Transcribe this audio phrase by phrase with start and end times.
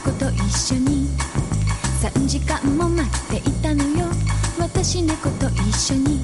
[0.00, 1.08] 子と一緒に。
[2.02, 4.06] 3時間も待っていたのよ。
[4.58, 6.20] 私猫と一緒に。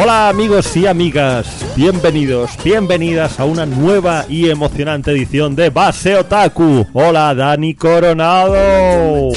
[0.00, 6.86] Hola amigos y amigas, bienvenidos, bienvenidas a una nueva y emocionante edición de Base Otaku.
[6.92, 9.32] Hola Dani Coronado.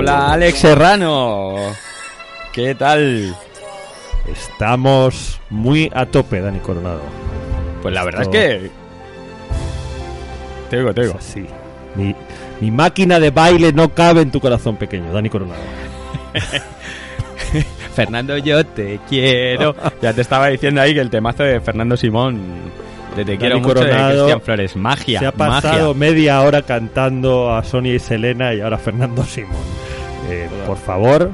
[0.00, 1.56] Hola Alex Serrano.
[2.54, 3.36] ¿Qué tal?
[4.32, 7.02] Estamos muy a tope, Dani Coronado.
[7.82, 8.70] Pues la verdad Esto- es que...
[10.70, 11.14] Te oigo, te oigo.
[11.18, 11.44] así.
[11.96, 12.14] Mi,
[12.62, 15.60] mi máquina de baile no cabe en tu corazón pequeño, Dani Coronado.
[17.94, 19.74] Fernando, yo te quiero.
[20.00, 22.40] ya te estaba diciendo ahí que el temazo de Fernando Simón,
[23.16, 24.76] de Te quiero mucho, de Coronado Cristian Flores.
[24.76, 26.12] Magia, Se ha pasado magia.
[26.12, 29.89] media hora cantando a Sonia y Selena y ahora Fernando Simón.
[30.30, 31.30] Eh, por favor,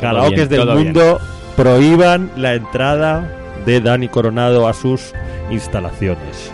[0.00, 0.76] karaokes del bien.
[0.78, 1.20] mundo
[1.56, 3.30] prohíban la entrada
[3.64, 5.12] de Dani Coronado a sus
[5.50, 6.50] instalaciones.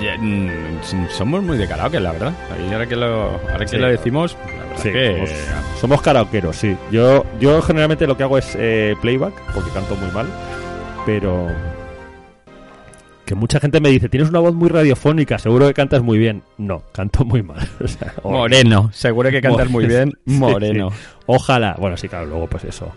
[0.00, 2.32] Ya, mm, Somos muy de karaoke, la verdad.
[2.68, 3.76] Y ahora que lo, ahora que Sí.
[3.78, 5.16] lo decimos, la verdad Sí, que...
[5.16, 5.30] somos,
[5.80, 6.76] somos karaokeros, sí.
[6.92, 10.26] Yo, yo generalmente lo que hago es eh, playback, porque canto muy mal,
[11.04, 11.48] pero
[13.28, 16.42] que mucha gente me dice, tienes una voz muy radiofónica, seguro que cantas muy bien.
[16.56, 17.58] No, canto muy mal.
[17.84, 20.12] O sea, o- Moreno, seguro que cantas muy bien.
[20.24, 20.90] Moreno.
[20.90, 20.96] sí.
[21.26, 21.76] Ojalá.
[21.78, 22.90] Bueno, sí, claro, luego pues eso.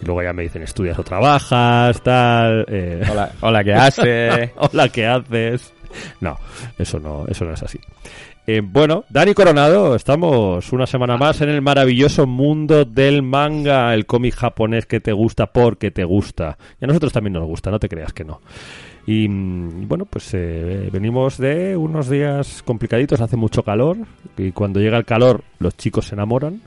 [0.00, 2.64] Y luego ya me dicen, estudias o trabajas, tal.
[2.68, 4.52] eh, Hola, hola, ¿qué hace?
[4.56, 5.72] Hola, ¿qué haces?
[6.20, 6.38] No,
[6.78, 7.78] eso no, eso no es así.
[8.46, 14.06] Eh, bueno, Dani Coronado, estamos una semana más en el maravilloso mundo del manga, el
[14.06, 16.56] cómic japonés que te gusta porque te gusta.
[16.80, 18.40] Y a nosotros también nos gusta, no te creas que no.
[19.08, 23.96] Y mm, bueno, pues eh, venimos de unos días complicaditos, hace mucho calor,
[24.36, 26.60] y cuando llega el calor los chicos se enamoran.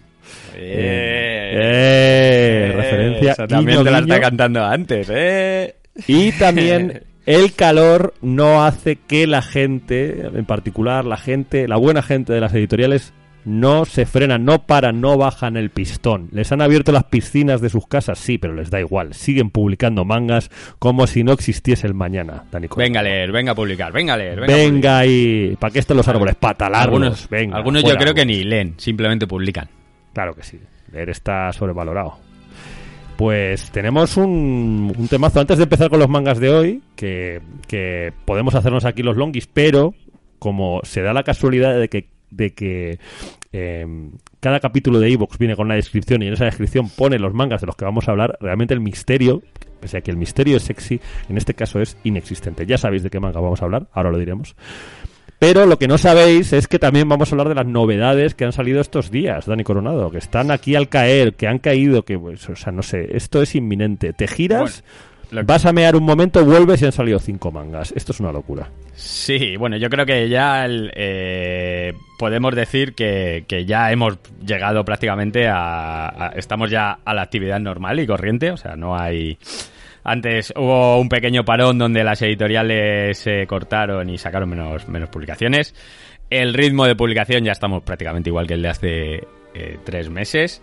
[0.56, 4.16] Eh, Eh, referencia, Eso también guiño, te la guiño.
[4.16, 5.76] está cantando antes, ¿eh?
[6.08, 12.02] Y también el calor no hace que la gente, en particular la gente, la buena
[12.02, 13.14] gente de las editoriales,
[13.46, 16.30] no se frenan, no paran, no bajan el pistón.
[16.32, 19.14] Les han abierto las piscinas de sus casas, sí, pero les da igual.
[19.14, 22.68] Siguen publicando mangas como si no existiese el mañana, Dani.
[22.76, 24.42] Venga a leer, venga a publicar, venga a leer.
[24.42, 25.58] Venga, a Venga ahí.
[25.60, 26.36] ¿Para qué están los árboles?
[26.36, 26.94] Para talarlos.
[26.94, 29.70] Algunos, Venga, algunos yo creo que ni leen, simplemente publican.
[30.14, 30.60] Claro que sí.
[30.92, 32.18] Leer está sobrevalorado.
[33.18, 38.12] Pues tenemos un, un temazo antes de empezar con los mangas de hoy, que, que
[38.26, 39.94] podemos hacernos aquí los longis, pero
[40.40, 43.00] como se da la casualidad de que, de que
[43.52, 43.86] eh,
[44.40, 47.62] cada capítulo de Evox viene con una descripción y en esa descripción pone los mangas
[47.62, 49.44] de los que vamos a hablar, realmente el misterio,
[49.80, 51.00] pese a que el misterio es sexy,
[51.30, 52.66] en este caso es inexistente.
[52.66, 54.56] Ya sabéis de qué manga vamos a hablar, ahora lo diremos.
[55.42, 58.46] Pero lo que no sabéis es que también vamos a hablar de las novedades que
[58.46, 62.20] han salido estos días, Dani Coronado, que están aquí al caer, que han caído, que,
[62.20, 64.14] pues, o sea, no sé, esto es inminente.
[64.14, 64.84] Te giras,
[65.32, 67.92] Lo- vas a mear un momento, vuelves y han salido cinco mangas.
[67.96, 68.70] Esto es una locura.
[68.94, 74.84] Sí, bueno, yo creo que ya el, eh, podemos decir que, que ya hemos llegado
[74.86, 79.38] prácticamente a, a- Estamos ya a la actividad normal y corriente, o sea, no hay...
[80.04, 85.76] Antes hubo un pequeño parón donde las editoriales se cortaron y sacaron menos, menos publicaciones.
[86.30, 89.14] El ritmo de publicación ya estamos prácticamente igual que el de hace
[89.54, 90.62] eh, tres meses.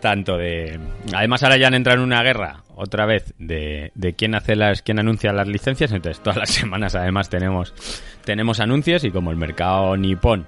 [0.00, 0.78] Tanto de.
[1.12, 4.82] Además, ahora ya han entrado en una guerra, otra vez, de, de quién hace las,
[4.82, 5.92] quién anuncia las licencias.
[5.92, 7.74] Entonces, todas las semanas, además, tenemos,
[8.24, 10.46] tenemos anuncios y como el mercado nipón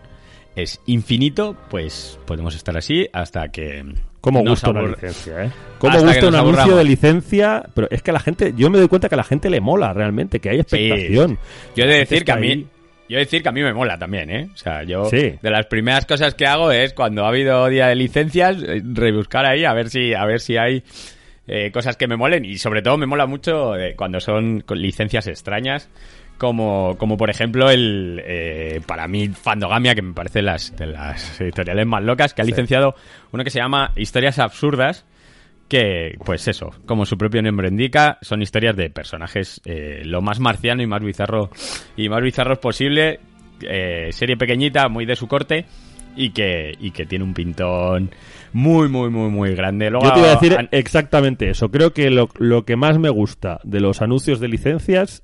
[0.56, 3.84] es infinito, pues podemos estar así hasta que.
[4.20, 5.50] ¿Cómo nos gusta una licencia, eh?
[5.78, 7.62] ¿Cómo Hasta que gusta un anuncio de licencia?
[7.74, 9.60] Pero es que a la gente, yo me doy cuenta que a la gente le
[9.60, 11.38] mola realmente, que hay expectación.
[11.74, 12.66] Yo he de decir que a mí.
[13.10, 14.48] Yo decir que a mí me mola también, ¿eh?
[14.54, 15.34] O sea, yo Sí.
[15.42, 19.44] de las primeras cosas que hago es cuando ha habido día de licencias, eh, rebuscar
[19.46, 20.84] ahí a ver si a ver si hay
[21.48, 25.26] eh, cosas que me molen y sobre todo me mola mucho eh, cuando son licencias
[25.26, 25.88] extrañas
[26.38, 31.40] como, como por ejemplo el eh, para mí Fandogamia que me parece las de las
[31.40, 32.94] editoriales más locas que ha licenciado
[33.32, 35.04] uno que se llama Historias absurdas
[35.70, 40.40] que, pues eso, como su propio nombre indica, son historias de personajes eh, lo más
[40.40, 41.48] marciano y más bizarro
[41.96, 43.20] y más bizarros posible,
[43.62, 45.64] eh, serie pequeñita, muy de su corte
[46.16, 48.10] y que, y que tiene un pintón
[48.52, 49.90] muy, muy, muy, muy grande.
[49.90, 51.70] Luego, Yo te iba a decir exactamente eso.
[51.70, 55.22] Creo que lo, lo que más me gusta de los anuncios de licencias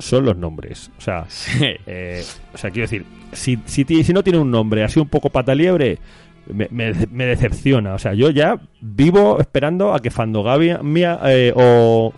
[0.00, 0.90] son los nombres.
[0.98, 1.64] O sea, Sí.
[1.86, 5.30] eh, o sea quiero decir, si, si, si no tiene un nombre así un poco
[5.30, 5.98] pataliebre,
[6.52, 7.94] me, me, me decepciona.
[7.94, 12.12] O sea, yo ya vivo esperando a que Fandogamia mía, eh, o,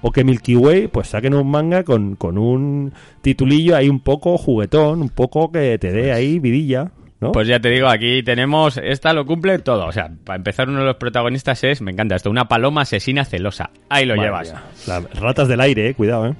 [0.00, 4.38] o que Milky Way pues saquen un manga con, con un titulillo ahí un poco
[4.38, 6.92] juguetón, un poco que te dé ahí vidilla.
[7.20, 7.32] ¿no?
[7.32, 9.86] Pues ya te digo, aquí tenemos, esta lo cumple todo.
[9.86, 13.24] O sea, para empezar, uno de los protagonistas es, me encanta esto, una paloma asesina
[13.24, 13.70] celosa.
[13.88, 14.54] Ahí lo Madre llevas.
[14.86, 16.34] Las ratas del aire, eh, cuidado, ¿eh?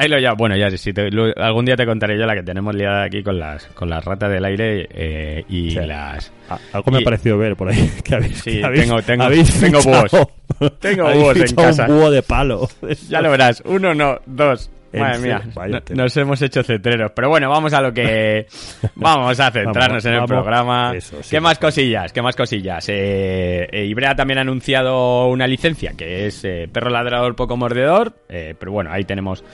[0.00, 0.36] Ahí lo llevas.
[0.36, 3.22] Bueno, ya si te- lo- algún día te contaré yo la que tenemos liada aquí
[3.22, 5.76] con las, con las ratas del aire eh, y Sí.
[5.80, 6.32] las...
[6.48, 7.90] Ah, Algo me ha parecido ver por ahí.
[8.04, 10.30] Que habéis, Sí, que habéis- tengo- tengo- habéis tengo fichado-
[10.80, 11.86] Tengo búhos en casa.
[11.88, 12.68] un búho de palo.
[13.08, 14.70] Ya lo verás, uno no, dos.
[14.92, 17.12] Madre mía, no- nos hemos hecho cetreros.
[17.14, 18.48] Pero bueno, vamos a lo que...
[18.96, 20.30] vamos a centrarnos Vamos, en el vamos.
[20.30, 20.92] programa.
[20.96, 22.12] Eso, sí, ¿Qué más cosillas?
[22.12, 22.88] ¿Qué más cosillas?
[22.88, 28.14] Eh, eh, Ibrea también ha anunciado una licencia que es eh, Perro Ladrador Poco Mordedor.
[28.26, 29.44] pero bueno, ahí tenemos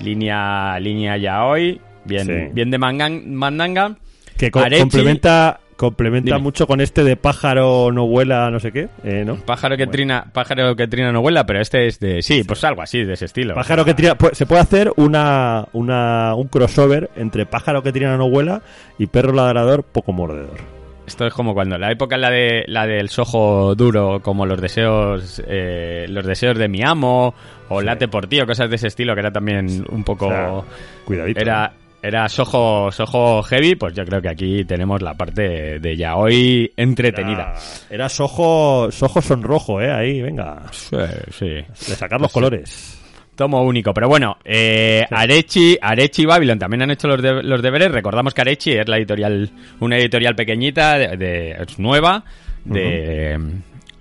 [0.00, 1.80] línea, línea ya hoy.
[2.04, 2.32] Bien, Sí.
[2.52, 3.96] bien de mangan- mandanga.
[4.36, 6.38] Que co- Arechi- complementa, complementa Dime.
[6.42, 9.36] mucho con este de pájaro no vuela, no sé qué, eh, ¿no?
[9.36, 12.22] Pájaro que trina, pájaro que trina no vuela, pero este es de...
[12.22, 13.54] Sí, pues algo así, de ese estilo.
[13.54, 18.16] Pájaro que trina, pu- se puede hacer una, una, un crossover entre pájaro que trina
[18.16, 18.62] no vuela
[18.98, 20.75] y perro ladrador poco mordedor.
[21.06, 25.40] Esto es como cuando la época la de la del sojo duro, como los deseos,
[25.46, 27.34] eh, los deseos de mi amo
[27.68, 30.30] o late por ti o cosas de ese estilo que era también un poco O
[30.30, 30.62] sea,
[31.04, 31.40] cuidadito.
[31.40, 31.72] era
[32.02, 36.72] era sojo sojo heavy, pues yo creo que aquí tenemos la parte de ya hoy
[36.76, 37.54] entretenida.
[37.54, 37.60] Era,
[37.90, 40.62] era sojo, sojo sonrojo, eh, ahí, venga.
[40.70, 40.96] Sí,
[41.30, 41.46] sí.
[41.48, 42.95] De sacar los colores.
[43.36, 43.94] Tomo único.
[43.94, 47.92] Pero bueno, eh, Arechi, Arechi y Babylon también han hecho los, de- los deberes.
[47.92, 49.50] Recordamos que Arechi es la editorial,
[49.80, 52.24] una editorial pequeñita, de, de- es nueva,
[52.64, 53.38] de,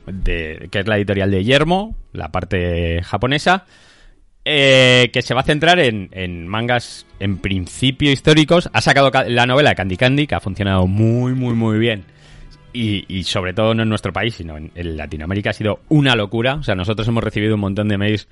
[0.08, 3.66] de- que es la editorial de Yermo, la parte japonesa,
[4.44, 8.70] eh, que se va a centrar en, en mangas en principio históricos.
[8.74, 12.06] Ha sacado ca- la novela Candy Candy, que ha funcionado muy, muy, muy bien.
[12.78, 16.14] Y, y sobre todo no en nuestro país, sino en, en Latinoamérica ha sido una
[16.14, 16.56] locura.
[16.56, 18.28] O sea, nosotros hemos recibido un montón de mails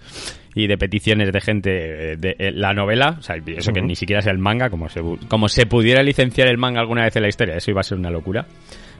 [0.54, 3.95] y de peticiones de gente eh, de, eh, la novela, o sea, eso que ni
[3.95, 7.22] siquiera es el manga, como se, como se pudiera licenciar el manga alguna vez en
[7.22, 8.45] la historia, eso iba a ser una locura.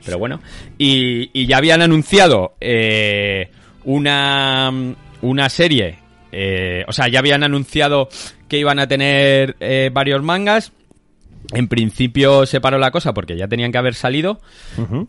[0.06, 0.42] Pero bueno,
[0.78, 3.50] y, y ya habían anunciado eh,
[3.86, 4.72] una,
[5.22, 5.98] una serie,
[6.32, 8.10] eh, o sea, ya habían anunciado
[8.50, 10.74] que iban a tener eh, varios mangas.
[11.52, 14.40] En principio se paró la cosa porque ya tenían que haber salido,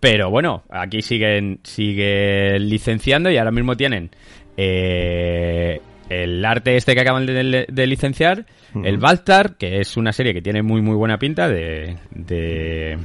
[0.00, 4.10] pero bueno, aquí siguen, siguen licenciando y ahora mismo tienen
[4.56, 8.46] eh, el arte este que acaban de, de licenciar,
[8.82, 12.98] el Baltar, que es una serie que tiene muy muy buena pinta de, de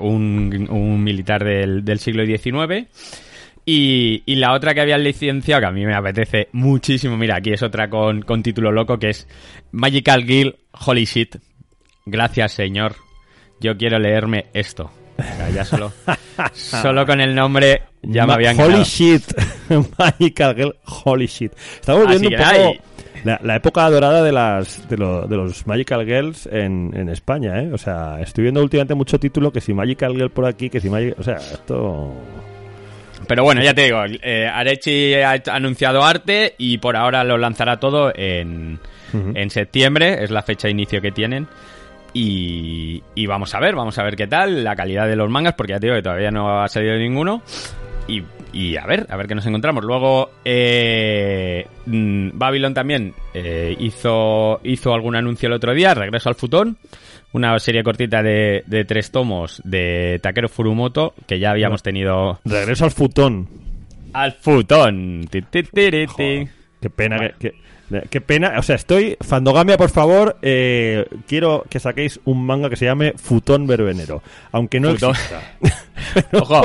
[0.00, 2.86] un, un militar del, del siglo XIX.
[3.64, 7.52] Y, y la otra que habían licenciado, que a mí me apetece muchísimo, mira, aquí
[7.52, 9.28] es otra con, con título loco, que es
[9.72, 10.56] Magical Girl
[10.86, 11.36] Holy Shit.
[12.10, 12.94] Gracias, señor.
[13.60, 14.90] Yo quiero leerme esto.
[15.18, 15.92] O sea, ya solo,
[16.52, 18.84] solo con el nombre ya me habían Holy ganado.
[18.84, 19.22] shit.
[19.98, 21.52] Magical Girl, holy shit.
[21.80, 22.84] Estamos Así viendo un poco
[23.24, 27.60] la, la época dorada de las de, lo- de los Magical Girls en, en España,
[27.60, 27.70] ¿eh?
[27.72, 30.88] O sea, estoy viendo últimamente mucho título que si Magical Girl por aquí, que si
[30.88, 31.18] Magic...
[31.18, 32.14] O sea, esto...
[33.26, 37.78] Pero bueno, ya te digo, eh, Arechi ha anunciado arte y por ahora lo lanzará
[37.80, 38.78] todo en,
[39.12, 41.48] en septiembre, es la fecha de inicio que tienen.
[42.14, 45.54] Y, y vamos a ver, vamos a ver qué tal, la calidad de los mangas,
[45.54, 47.42] porque ya te digo que todavía no ha salido ninguno.
[48.08, 48.22] Y,
[48.52, 49.84] y a ver, a ver qué nos encontramos.
[49.84, 56.34] Luego, eh, mm, Babylon también eh, hizo, hizo algún anuncio el otro día, Regreso al
[56.34, 56.78] Futón,
[57.32, 62.86] una serie cortita de, de tres tomos de Takeru Furumoto, que ya habíamos tenido Regreso
[62.86, 63.46] al futón.
[64.14, 65.28] al futón.
[66.06, 66.48] Joder,
[66.80, 67.50] qué pena que...
[67.50, 67.68] que-
[68.10, 69.16] Qué pena, o sea, estoy.
[69.20, 74.22] Fandogamia, por favor, eh, quiero que saquéis un manga que se llame Futón Verbenero.
[74.52, 75.10] Aunque no Futón.
[75.12, 75.42] exista.
[76.32, 76.62] Ojo,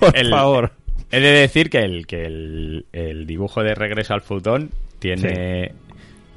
[0.00, 0.72] Por el- favor.
[1.10, 5.72] he de decir que el, que el, el dibujo de Regreso al futón tiene,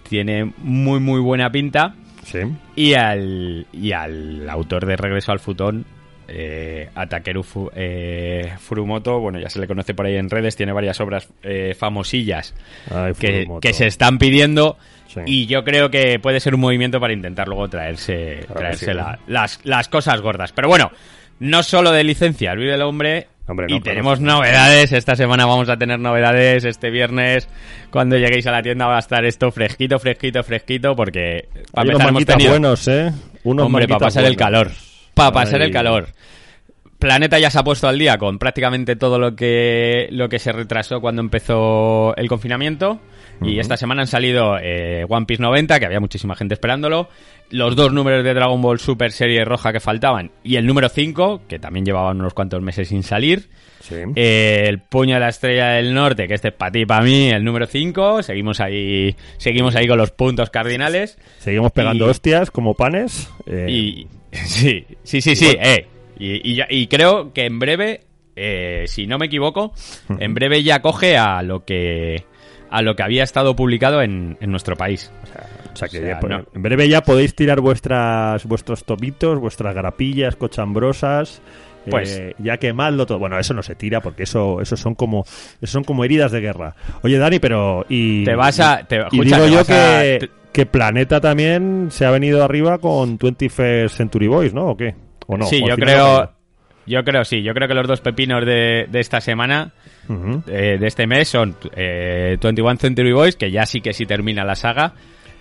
[0.08, 1.96] tiene muy, muy buena pinta.
[2.24, 2.40] Sí.
[2.76, 5.86] Y al, y al autor de Regreso al futón,
[6.28, 10.56] eh, a Takeru Fu- eh, Furumoto, bueno, ya se le conoce por ahí en redes,
[10.56, 12.54] tiene varias obras eh, famosillas
[12.94, 13.14] Ay,
[13.62, 14.78] que, se están pidiendo.
[15.08, 15.22] Sí.
[15.26, 18.94] Y yo creo que puede ser un movimiento para intentar luego traerse, Claro traerse sí.
[18.94, 20.52] la- las, las cosas gordas.
[20.52, 20.92] Pero bueno,
[21.40, 23.28] no solo de licencias vive el hombre.
[23.50, 24.92] Hombre, no, y tenemos novedades.
[24.92, 26.66] Esta semana vamos a tener novedades.
[26.66, 27.48] Este viernes,
[27.90, 30.94] cuando lleguéis a la tienda, va a estar esto fresquito, fresquito, fresquito.
[30.98, 32.50] Porque para Hay unos tenido.
[32.50, 33.10] buenos, ¿eh?
[33.46, 34.70] Unos Hombre, para pasar el calor.
[35.18, 36.08] Para pasar el calor.
[37.00, 40.52] Planeta ya se ha puesto al día con prácticamente todo lo que, lo que se
[40.52, 43.00] retrasó cuando empezó el confinamiento.
[43.40, 47.08] Y esta semana han salido eh, One Piece 90, que había muchísima gente esperándolo.
[47.52, 50.32] Los dos números de Dragon Ball Super Serie Roja que faltaban.
[50.44, 53.48] Y el número 5, que también llevaban unos cuantos meses sin salir.
[53.80, 53.98] Sí.
[54.16, 57.04] Eh, el puño de la estrella del norte, que este es para ti y para
[57.06, 58.24] mí, el número 5.
[58.24, 61.20] Seguimos ahí, seguimos ahí con los puntos cardinales.
[61.38, 63.30] Seguimos pegando y- hostias como panes.
[63.46, 64.08] eh, Y
[64.46, 65.56] Sí, sí, sí, sí.
[65.60, 65.88] eh.
[66.20, 68.02] Y, y ya- y creo que en breve,
[68.36, 69.74] eh, si no me equivoco,
[70.20, 72.24] en breve ya coge a lo que
[72.70, 75.10] a lo que había estado publicado en, en nuestro país.
[75.74, 76.44] O sea que O sea, ya po- no.
[76.54, 81.42] en breve ya podéis tirar vuestras vuestros tomitos, vuestras garapillas cochambrosas.
[81.90, 83.20] Pues- eh, ya quemadlo todo.
[83.20, 85.24] Bueno, eso no se tira porque eso, eso son como
[85.62, 86.76] eso son como heridas de guerra.
[87.04, 90.18] Oye, Dani, pero y Te vas a- te- escucha, digo te yo vas a- que,
[90.20, 94.70] te- que Planeta también se ha venido arriba con 21st Century Boys, ¿no?
[94.70, 94.96] ¿O qué?
[95.28, 95.46] ¿O no?
[95.46, 96.32] sí, ¿O al yo creo,
[96.88, 99.72] yo creo sí, yo creo que los dos pepinos de, de esta semana,
[100.48, 104.44] eh, de este mes, son eh, 21 Century Boys, que ya sí que sí termina
[104.44, 104.94] la saga,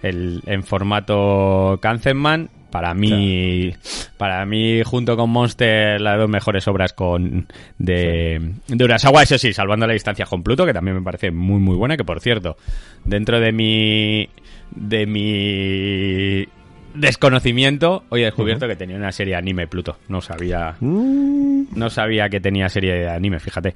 [0.03, 2.51] el, en formato Kanzenman.
[2.77, 3.73] Para mí,
[4.19, 7.47] para mí, junto con Monster, las dos mejores obras con
[7.79, 11.59] de, de Urasawa, eso sí, salvando la distancia con Pluto, que también me parece muy
[11.59, 12.59] muy buena, que por cierto,
[13.05, 14.29] dentro de mi
[14.73, 16.47] de mi
[16.95, 19.97] desconocimiento, hoy he descubierto que tenía una serie de anime Pluto.
[20.09, 23.75] No sabía, Mm, no sabía que tenía serie de anime, fíjate.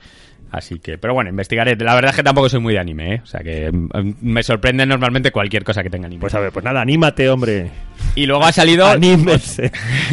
[0.52, 1.76] Así que, pero bueno, investigaré.
[1.76, 3.20] La verdad es que tampoco soy muy de anime, ¿eh?
[3.22, 6.20] O sea que mm, me sorprende normalmente cualquier cosa que tenga anime.
[6.20, 7.70] Pues a ver, pues nada, anímate, hombre.
[8.16, 8.84] y luego ha salido...
[8.86, 9.70] Anímese.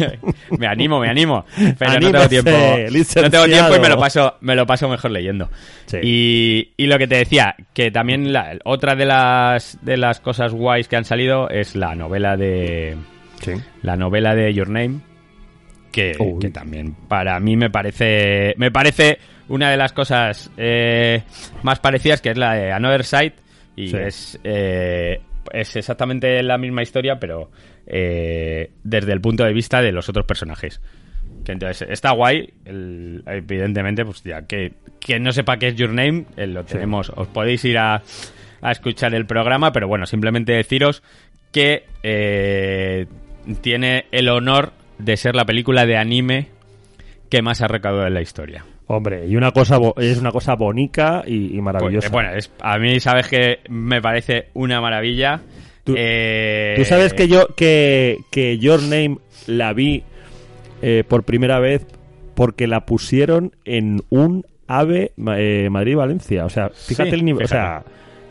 [0.58, 1.44] me animo, me animo.
[1.78, 2.50] Pero no tengo tiempo.
[2.52, 3.44] No tengo licenciado.
[3.46, 5.50] tiempo y me lo paso, me lo paso mejor leyendo.
[5.86, 5.98] Sí.
[6.02, 10.52] Y, y lo que te decía, que también la- otra de las de las cosas
[10.52, 12.96] guays que han salido es la novela de
[13.40, 13.52] Sí.
[13.82, 15.00] la novela de Your Name.
[15.90, 21.22] Que, que también para mí me parece me parece una de las cosas eh,
[21.62, 23.32] más parecidas que es la de Another Side
[23.76, 23.96] y Sí.
[23.96, 25.20] es eh,
[25.52, 27.50] es exactamente la misma historia pero
[27.86, 30.80] eh, desde el punto de vista de los otros personajes
[31.44, 35.90] que entonces está guay el- evidentemente pues ya que que no sepa qué es Your
[35.94, 38.02] Name eh, lo tenemos os podéis ir a,
[38.60, 41.02] a escuchar el programa pero bueno simplemente deciros
[41.52, 43.06] que eh,
[43.62, 46.48] tiene el honor de ser la película de anime
[47.30, 48.64] que más ha recaudado en la historia.
[48.88, 52.08] Hombre, y una cosa es una cosa bonica y, y maravillosa.
[52.08, 55.40] Pues, bueno, es, a mí sabes que me parece una maravilla.
[55.84, 60.02] Tú- Eh, Tú sabes que yo que, que Your Name la vi
[60.82, 61.86] eh, por primera vez
[62.34, 66.44] porque la pusieron en un AVE eh, Madrid-Valencia.
[66.44, 67.44] O sea, fíjate Sí, el nivel.
[67.44, 67.82] O sea,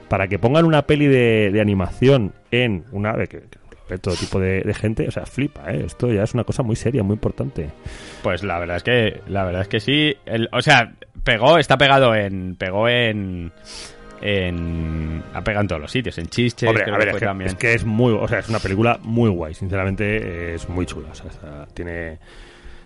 [0.08, 4.16] para que pongan una peli de, de animación en un AVE que, que ve todo
[4.16, 5.84] tipo de, de gente, o sea, flipa, ¿eh?
[5.86, 7.70] Esto ya es una cosa muy seria, muy importante.
[8.24, 10.16] Pues la verdad es que la verdad es que sí.
[10.26, 13.52] El- o sea, pegó, está pegado en pegó en
[14.22, 17.20] en ha pegado en todos los sitios, en chistes, Hombre, creo a ver, que es
[17.20, 17.48] fue también.
[17.50, 21.10] es que es muy, o sea, es una película muy guay, sinceramente es muy chula,
[21.12, 22.18] o sea, está- tiene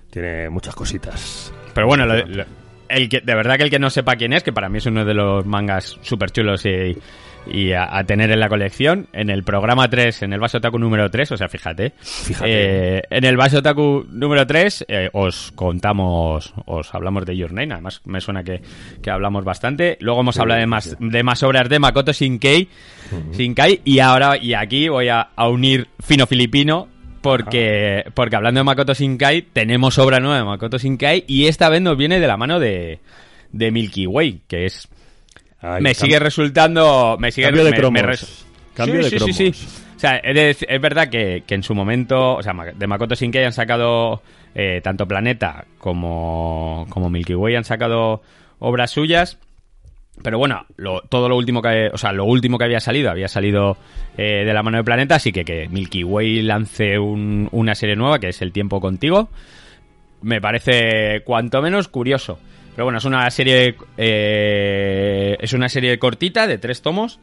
[0.10, 1.54] tiene muchas cositas.
[1.74, 2.44] Pero bueno, lo- lo-
[2.90, 4.86] el que, de verdad que el que no sepa quién es, que para mí es
[4.86, 6.98] uno de los mangas súper chulos y,
[7.48, 10.78] y a, a tener en la colección, en el programa 3, en el Vaso Otaku
[10.78, 12.98] número 3, o sea, fíjate, Fíjate.
[12.98, 17.74] eh, en el Vaso Otaku número 3 eh, os contamos, os hablamos de Your Name,
[17.74, 18.62] además me suena que,
[19.02, 19.98] que hablamos bastante.
[20.02, 22.68] Luego hemos hablado de más, de más obras de Makoto Shinkai,
[23.32, 26.88] Shinkai y ahora, y aquí voy a, a unir fino filipino,
[27.22, 31.82] porque, porque hablando de Makoto Shinkai, tenemos obra nueva de Makoto Shinkai y esta vez
[31.82, 33.00] nos viene de la mano de,
[33.52, 34.88] de Milky Way, que es...
[35.62, 37.18] Ay, me sigue resultando...
[37.20, 38.02] Me sigue, Cambio de me- me cromos.
[38.02, 39.58] res- Cambio Sí, de sí, sí, cromos.
[39.58, 39.68] sí.
[39.96, 43.54] O sea, es verdad que, que en su momento, o sea, de Makoto Shinkai han
[43.54, 44.24] sacado
[44.56, 48.24] eh, tanto Planeta como, como Milky Way han sacado
[48.60, 49.38] obras suyas.
[50.24, 53.28] Pero bueno, lo- todo lo último que, o sea, lo último que había salido había
[53.28, 53.78] salido
[54.18, 57.96] eh, de la mano de Planeta, así que que Milky Way lance un- una serie
[57.96, 59.30] nueva que es El tiempo contigo,
[60.24, 62.40] me parece cuanto menos curioso.
[62.76, 67.20] Pero bueno, es una serie eh, es una serie cortita de tres tomos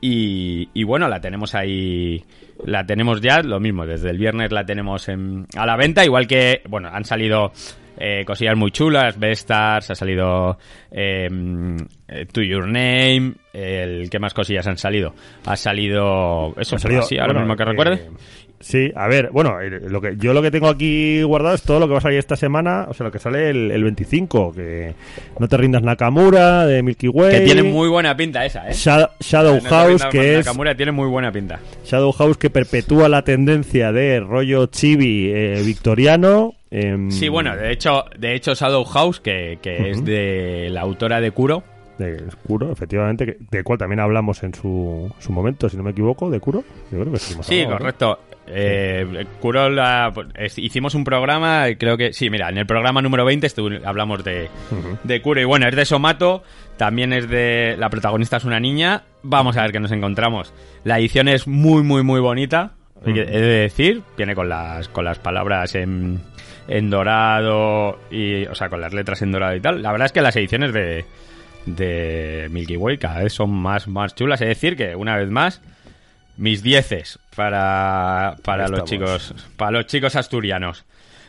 [0.00, 2.22] y, y bueno, la tenemos ahí,
[2.64, 6.26] la tenemos ya, lo mismo, desde el viernes la tenemos en- a la venta, igual
[6.26, 7.52] que, bueno, han salido
[8.00, 10.56] eh, cosillas muy chulas, Bestars, ha salido
[10.92, 11.28] eh,
[12.06, 15.14] eh, To Your Name, el ¿qué más cosillas han salido?
[15.46, 18.10] Ha salido, eso, Ha salido- así, ahora bueno, mismo que eh, recuerde.
[18.60, 21.86] Sí, a ver, bueno, lo que yo lo que tengo aquí guardado es todo lo
[21.86, 24.94] que va a salir esta semana, o sea, lo que sale el, el 25, que
[25.38, 27.30] No te rindas Nakamura, de Milky Way.
[27.38, 28.72] Que tiene muy buena pinta esa, ¿eh?
[28.72, 31.60] Sha- Shadow No te House, que es Nakamura tiene muy buena pinta.
[31.84, 36.54] Shadow House que perpetúa la tendencia de rollo chibi eh, victoriano.
[36.72, 41.20] em, Sí, bueno, de hecho, de hecho Shadow House, que, que es de la autora
[41.20, 41.62] de Kuro,
[41.98, 46.30] de Kuro, efectivamente, de cual también hablamos en su, su momento, si no me equivoco,
[46.30, 46.62] de Kuro.
[46.92, 47.64] Yo creo que sí.
[47.66, 48.18] correcto.
[48.50, 49.24] Eh,
[50.56, 54.48] hicimos un programa, creo que sí, mira, en el programa número 20 estu- hablamos de,
[55.04, 56.42] de Kuro y bueno, es de Somato,
[56.76, 59.02] también es de la protagonista es una niña.
[59.22, 60.52] Vamos a ver qué nos encontramos.
[60.84, 62.72] La edición es muy muy muy bonita.
[63.06, 66.20] He de- he de decir, viene con las, con las palabras en,
[66.66, 69.82] en dorado y, o sea, con las letras en dorado y tal.
[69.82, 71.04] La verdad es que las ediciones de,
[71.66, 74.40] de Milky Way cada vez son más, más chulas.
[74.40, 75.62] Es decir, que una vez más,
[76.38, 79.28] mis dieces para, para Ahí los estamos.
[79.28, 80.84] chicos, para los chicos asturianos.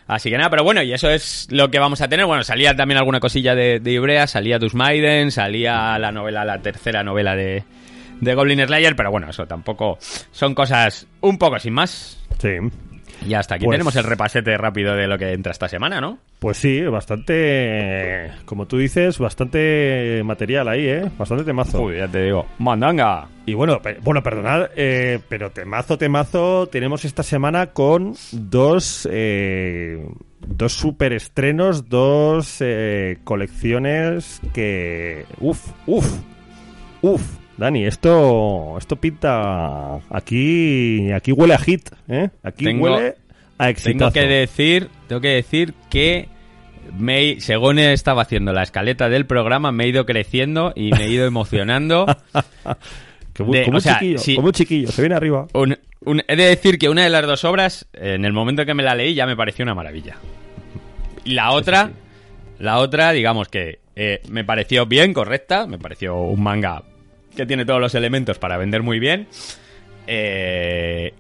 [0.07, 2.25] Así que nada, pero bueno, y eso es lo que vamos a tener.
[2.25, 6.59] Bueno, salía también alguna cosilla de, de Ibrea, salía Dus Maiden, salía la novela, la
[6.59, 7.63] tercera novela de,
[8.19, 9.99] de Goblin Slayer, pero bueno, eso tampoco
[10.31, 12.17] son cosas un poco sin más.
[12.39, 12.49] Sí.
[13.27, 16.19] Y hasta aquí Pues- tenemos el repasete rápido de lo que entra esta semana, ¿no?
[16.39, 21.11] Pues sí, bastante, como tú dices, bastante material ahí, ¿eh?
[21.17, 21.81] Bastante temazo.
[21.81, 23.27] Uy, ya te digo, mandanga.
[23.45, 30.05] Y bueno, pe- bueno, perdonad, eh, pero temazo, temazo, tenemos esta semana con dos, eh,
[30.39, 36.19] dos superestrenos, dos eh, colecciones que, uf, uf,
[37.01, 37.21] uf,
[37.59, 42.29] Dani, esto, esto pinta, aquí, aquí huele a hit, ¿eh?
[42.41, 43.15] Aquí Tengo- huele
[43.57, 44.11] a exitazo.
[44.13, 46.29] Tengo que decir, tengo que decir que
[46.97, 51.09] me, según estaba haciendo la escaleta del programa, me he ido creciendo y me he
[51.09, 52.05] ido emocionando.
[53.37, 55.47] De- como, o sea, chiquillo, como se viene arriba.
[55.53, 58.73] Un- un- he de decir que una de las dos obras, en el momento que
[58.73, 60.15] me la leí, ya me pareció una maravilla.
[61.25, 61.91] Y la otra,
[62.57, 66.83] la otra, digamos que eh, me pareció bien, correcta, me pareció un manga
[67.35, 69.27] que tiene todos los elementos para vender muy bien.
[70.07, 71.13] Eh,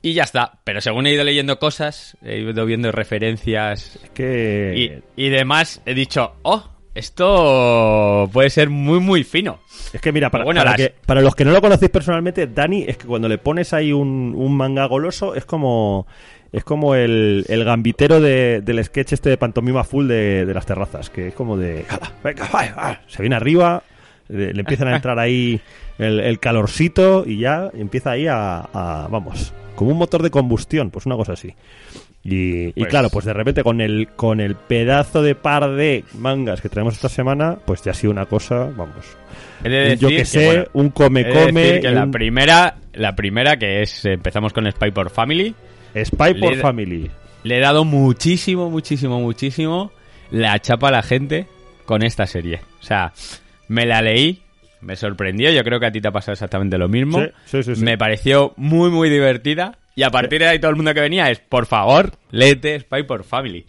[0.00, 0.58] y ya está.
[0.64, 5.02] Pero según he ido leyendo cosas, he ido viendo referencias Que...
[5.16, 9.60] y, y demás, he dicho, oh, esto puede ser muy, muy fino.
[9.92, 12.46] Es que mira, para, bueno, para las- que- para los que no lo conocéis personalmente,
[12.46, 16.06] Dani, es que cuando le pones ahí un, un manga goloso, es como
[16.52, 20.66] es como el, el gambitero de- del sketch este de pantomima full de, de las
[20.66, 23.82] terrazas, que es como de, "Hala, venga, va, va", se viene arriba,
[24.32, 25.60] le, empiezan a entrar ahí
[25.98, 30.90] el, el calorcito y ya empieza ahí a, a- vamos, como un motor de combustión,
[30.90, 31.54] pues una cosa así.
[32.24, 36.04] Y, y Pues- claro, pues de repente con el con el pedazo de par de
[36.18, 39.04] mangas que tenemos esta semana, pues ya ha sido una cosa, vamos,
[39.64, 43.16] de yo que sé, bueno, un come He de come, decir que la primera, la
[43.16, 45.52] primera que es empezamos con Spy por Family,
[45.96, 47.10] Spy por Family.
[47.42, 49.90] le he dado muchísimo, muchísimo, muchísimo
[50.30, 51.46] la chapa a la gente
[51.86, 52.60] con esta serie.
[52.80, 53.12] O sea,
[53.68, 54.42] me la leí,
[54.80, 57.20] me sorprendió, yo creo que a ti te ha pasado exactamente lo mismo.
[57.20, 57.84] Sí, sí, sí, sí.
[57.84, 59.78] Me pareció muy, muy divertida.
[59.94, 63.02] Y a partir de ahí todo el mundo que venía es, por favor, léete Spy
[63.02, 63.66] por Family.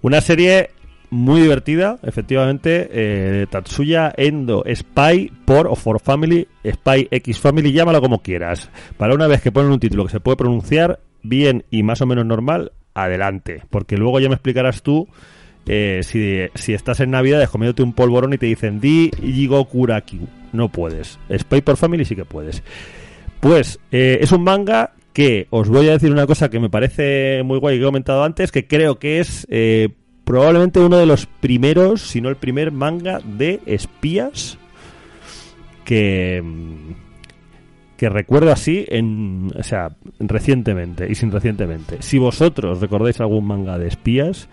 [0.00, 0.70] Una serie
[1.10, 8.00] muy divertida, efectivamente, eh, Tatsuya Endo, Spy por o for Family, Spy X Family, llámalo
[8.00, 8.70] como quieras.
[8.96, 12.06] Para una vez que ponen un título que se puede pronunciar bien y más o
[12.06, 13.62] menos normal, adelante.
[13.70, 15.08] Porque luego ya me explicarás tú
[15.66, 16.00] eh,
[16.54, 20.28] si, estás en Navidad comiéndote un polvorón y te dicen Di Yigo Kurakiu.
[20.52, 21.18] No puedes.
[21.36, 22.62] Spy por Family sí que puedes.
[23.40, 27.42] Pues eh, es un manga que os voy a decir una cosa que me parece
[27.44, 29.88] muy guay que he comentado antes, que creo que es eh,
[30.24, 34.58] probablemente uno de los primeros, si no el primer manga de espías
[35.84, 36.42] que
[37.96, 42.02] que recuerdo así en, o sea, recientemente y sin recientemente.
[42.02, 44.48] Si vosotros recordáis algún manga de espías,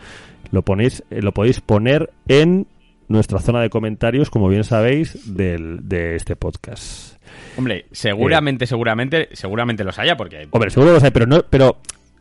[0.54, 2.68] lo ponéis, eh, lo podéis poner en
[3.10, 7.18] nuestra zona de comentarios, como bien sabéis, del, de este podcast.
[7.58, 10.48] Hombre, seguramente, seguramente, seguramente los haya porque...
[10.52, 11.78] Hombre, seguro los hay, pero no, pero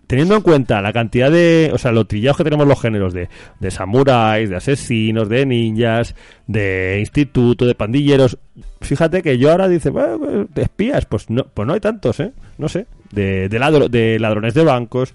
[0.06, 3.28] teniendo en cuenta la cantidad de, o sea, lo trillados que tenemos los géneros de,
[3.60, 6.14] de samuráis, de asesinos, de ninjas,
[6.46, 8.36] de instituto, de pandilleros,
[8.80, 12.18] fíjate que yo ahora dice, bueno, pues, de espías, pues no, pues no hay tantos,
[12.20, 12.32] ¿eh?
[12.58, 15.14] No sé, de, de, ladro- de ladrones de bancos.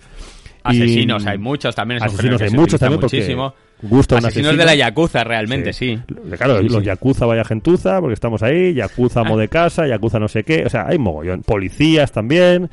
[0.69, 2.01] Y- Asesinos hay muchos también.
[2.03, 3.53] Asesinos hay muchos también porque muchísimo.
[3.81, 4.59] gusta un Asesinos asesino.
[4.59, 5.99] de la Yakuza, realmente, sí.
[6.37, 6.83] Claro, Sí, los.
[6.83, 10.69] Yakuza vaya gentuza, porque estamos ahí, Yakuza amo de casa, Yakuza no sé qué, o
[10.69, 11.41] sea, hay mogollón.
[11.43, 12.69] Policías también.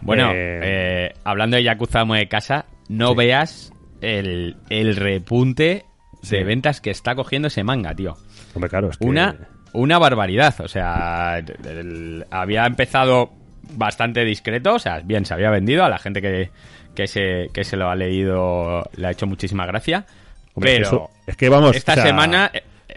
[0.00, 3.14] Bueno, Eh, eh, hablando de Yakuza Amo de Casa, no Sí.
[3.16, 5.84] veas el, el repunte
[6.28, 8.16] de ventas que está cogiendo ese manga, tío.
[8.54, 9.36] Hombre, claro, es que- Una,
[9.72, 10.54] una barbaridad.
[10.60, 13.30] O sea, el- el- había empezado
[13.74, 14.74] bastante discreto.
[14.74, 16.50] O sea, bien, se había vendido a la gente que,
[16.94, 20.06] que, se, que se lo ha leído, le ha hecho muchísima gracia.
[20.54, 22.50] Hombre, pero eso- es que vamos, esta o sea, semana,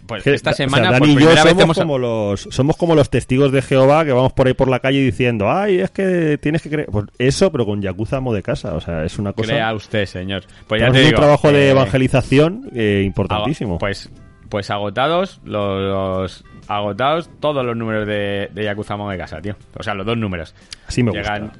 [0.05, 1.77] pues que, esta o sea, semana Dani por y yo primera vez somos hemos...
[1.77, 4.99] como los somos como los testigos de Jehová que vamos por ahí por la calle
[4.99, 8.81] diciendo, "Ay, es que tienes que creer pues eso, pero con Yakuza de casa", o
[8.81, 10.43] sea, es una cosa Crea usted, señor.
[10.67, 13.77] Pues ya te digo, un trabajo de eh, evangelización eh, importantísimo.
[13.77, 14.09] Pues,
[14.49, 19.55] pues agotados los, los- agotados todos los números de, de Yakuza de Casa, tío.
[19.77, 20.53] O sea, los dos números.
[20.87, 21.59] Así me llegan, gusta.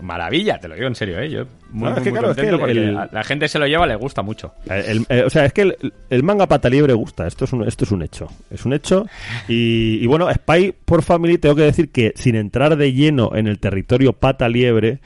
[0.00, 1.30] Maravilla, te lo digo en serio, ¿eh?
[1.30, 3.24] Yo muy, No, es muy, que muy claro, es que contento el- porque el- la
[3.24, 4.54] gente se lo lleva, le gusta mucho.
[4.68, 5.76] El- eh, o sea, es que
[6.10, 7.26] el, manga pata liebre gusta.
[7.26, 8.28] Esto es un, esto es un hecho.
[8.50, 9.06] Es un hecho.
[9.48, 13.46] Y, y bueno, Spy por Family, tengo que decir que sin entrar de lleno en
[13.46, 15.00] el territorio pata liebre,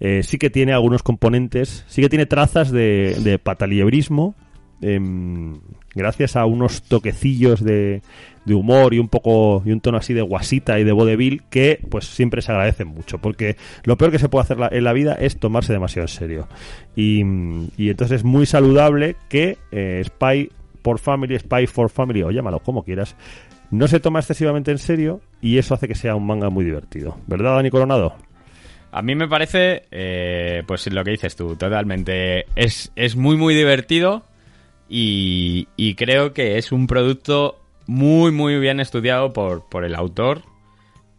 [0.00, 4.34] eh, sí que tiene algunos componentes, sí que tiene trazas de, de pataliebrismo,
[4.80, 5.60] em,
[5.94, 8.02] gracias a unos toquecillos de,
[8.44, 11.80] de humor y un poco y un tono así de guasita y de vodevil que
[11.90, 15.14] pues siempre se agradecen mucho porque lo peor que se puede hacer en la vida
[15.14, 16.48] es tomarse demasiado en serio
[16.96, 17.22] y,
[17.76, 20.50] y entonces es muy saludable que eh, Spy
[20.82, 23.16] por Family, Spy for Family o llámalo como quieras
[23.70, 27.18] no se toma excesivamente en serio y eso hace que sea un manga muy divertido
[27.26, 28.14] ¿verdad Dani Coronado?
[28.94, 32.44] A mí me parece, eh, pues lo que dices tú, totalmente.
[32.54, 34.22] Es, es muy, muy divertido
[34.86, 40.42] y creo que es un producto muy, muy bien estudiado por, por el autor.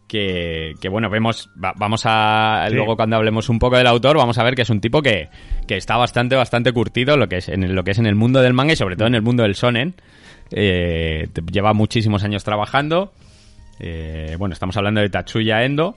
[0.08, 2.74] Que, que, bueno, vemos, va- vamos a, Sí.
[2.76, 5.28] luego cuando hablemos un poco del autor, vamos a ver que es un tipo que,
[5.66, 8.14] que está bastante, bastante curtido lo que es en el- lo que es en el
[8.14, 9.94] mundo del manga y sobre todo en el mundo del sonen.
[10.52, 13.12] Eh, lleva muchísimos años trabajando.
[13.80, 15.96] Eh, bueno, estamos hablando de Tatsuya Endo.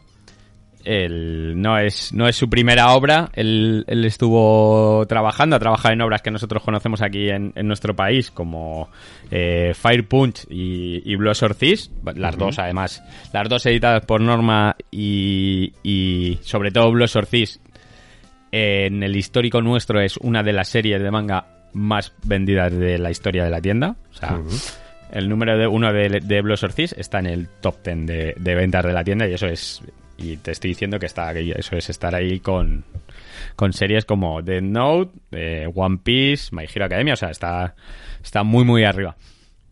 [0.89, 3.29] El- no, es, no es su primera obra.
[3.33, 7.93] Él, él estuvo trabajando, ha trabajado en obras que nosotros conocemos aquí en, en nuestro
[7.95, 8.89] país, como
[9.29, 11.91] eh, Fire Punch y, y Blood Ortiz.
[12.15, 17.59] Las dos, además, las dos editadas por Norma y, y sobre todo Blood Ortiz.
[18.51, 23.11] En el histórico nuestro es una de las series de manga más vendidas de la
[23.11, 23.97] historia de la tienda.
[24.11, 24.39] O sea,
[25.11, 28.55] el número de uno de, de Blood Ortiz está en el top 10 de, de
[28.55, 29.81] ventas de la tienda y eso es
[30.17, 32.83] y te estoy diciendo que está que eso es estar ahí con
[33.55, 37.75] con series como The Note, eh, One Piece, My Hero Academia, o sea, está
[38.23, 39.15] está muy muy arriba.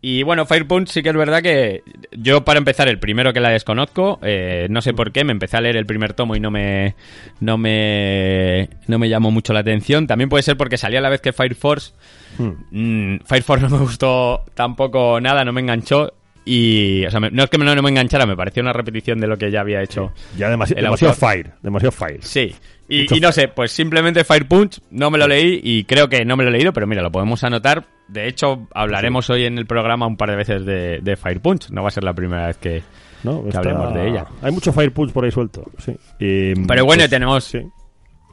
[0.08, 1.82] Y bueno, Fire Punch sí que es verdad que
[2.12, 5.56] yo para empezar el primero que la desconozco, eh, no sé por qué, me empecé
[5.56, 6.94] a leer el primer tomo y no me
[7.40, 10.06] no me no me llamó mucho la atención.
[10.06, 11.92] También puede ser porque salía a la vez que Fire Force.
[12.38, 16.12] Mm, Fire Force no me gustó tampoco nada, no me enganchó
[16.46, 19.18] y o sea, me- no es que no, no me enganchara, me pareció una repetición
[19.18, 20.12] de lo que ya había hecho.
[20.38, 21.14] ya demasi- demasiado autor.
[21.14, 22.54] fire demasiado fire Sí.
[22.88, 26.36] Y, no sé, pues simplemente Fire Punch no me lo leí y creo que no
[26.36, 27.84] me lo he leído, pero mira, lo podemos anotar.
[28.06, 31.68] De hecho, hablaremos hoy en el programa un par de veces de, de Fire Punch.
[31.70, 32.84] No va a ser la primera vez que,
[33.24, 33.42] ¿no?
[33.42, 34.26] que Está- hablemos de ella.
[34.40, 37.42] hay mucho fire punch por ahí suelto sí Y, Pero bueno, pues, tenemos...
[37.42, 37.58] sí.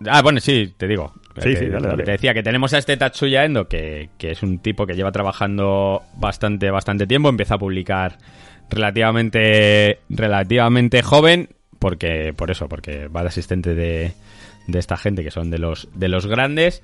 [0.08, 1.12] Ah, bueno, sí, te digo.
[1.42, 2.04] Sí, sí, dale, dale.
[2.04, 5.12] Te decía que tenemos a este Tatsuya Endo, que, que es un tipo que lleva
[5.12, 7.30] trabajando bastante, bastante tiempo.
[7.30, 8.18] Empieza a publicar
[8.70, 14.14] relativamente, relativamente joven, porque, por eso, porque va de asistente de,
[14.68, 16.82] de esta gente que son de los, de los grandes.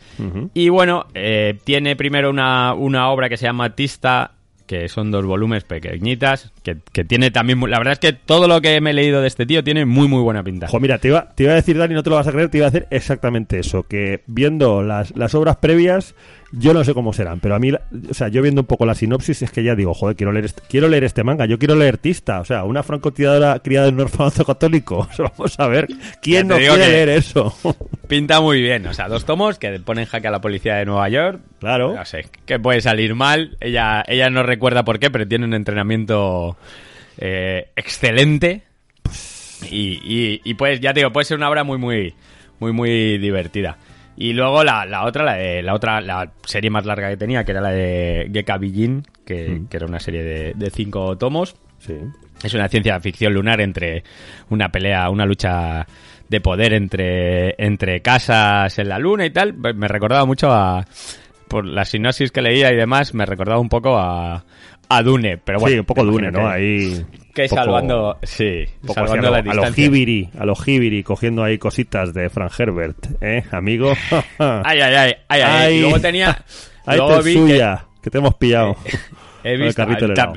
[0.53, 4.31] Y bueno, eh, tiene primero una, una obra que se llama Tista,
[4.69, 7.59] que son dos volúmenes pequeñitas, que, que tiene también...
[7.71, 10.07] La verdad es que todo lo que me he leído de este tío tiene muy,
[10.07, 10.67] muy buena pinta.
[10.67, 12.49] Jo, mira, te iba, te iba a decir, Dani, no te lo vas a creer,
[12.49, 16.13] te iba a decir exactamente eso, que viendo las, las obras previas,
[16.51, 18.95] yo no sé cómo serán, pero a mí, o sea, yo viendo un poco la
[18.95, 21.75] sinopsis, es que ya digo, joder, quiero leer este, quiero leer este manga, yo quiero
[21.75, 25.67] leer Tista, o sea, una francotiradora criada en un orfanato católico, o sea, vamos a
[25.67, 25.87] ver,
[26.21, 27.53] ¿quién no quiere leer eso?
[28.07, 31.09] Pinta muy bien, o sea, dos tomos que ponen jaque a la policía de Nueva
[31.09, 31.41] York.
[31.59, 33.57] claro, No sé, que puede salir mal.
[33.59, 36.57] Ella, ella no recuerda por qué, pero tiene un entrenamiento
[37.17, 38.63] eh, excelente.
[39.71, 42.13] Y, y, y pues, ya te digo, puede ser una obra muy, muy,
[42.59, 43.77] muy, muy divertida.
[44.17, 47.45] Y luego la, la otra, la de la otra, la serie más larga que tenía,
[47.45, 51.55] que era la de Geka Bijin, que, que era una serie de, de cinco tomos.
[51.79, 51.95] sí.
[52.43, 54.03] Es una ciencia ficción lunar entre
[54.49, 55.85] una pelea, una lucha
[56.29, 59.53] de poder entre, entre casas en la luna y tal.
[59.53, 60.85] Me recordaba mucho a.
[61.49, 64.45] Por la sinopsis que leía y demás, me recordaba un poco a.
[64.91, 65.73] A Dune, pero bueno.
[65.75, 66.47] sí, un poco Dune, ¿no?
[66.49, 67.05] Ahí...
[67.35, 68.17] Que poco- salvando.
[68.23, 69.85] Sí, salvando a, la lo, a lo distancia.
[69.85, 73.93] Hibiri, a lo Hibiri, cogiendo ahí cositas de Frank Herbert, ¿eh, amigo?
[74.39, 75.41] Ay, ay, ay, ay, ay.
[75.43, 75.75] Ay.
[75.77, 76.43] Y Luego tenía.
[76.87, 78.75] Ahí luego vi suya, que te hemos pillado.
[79.43, 79.83] He el visto.
[79.83, 80.33] helado.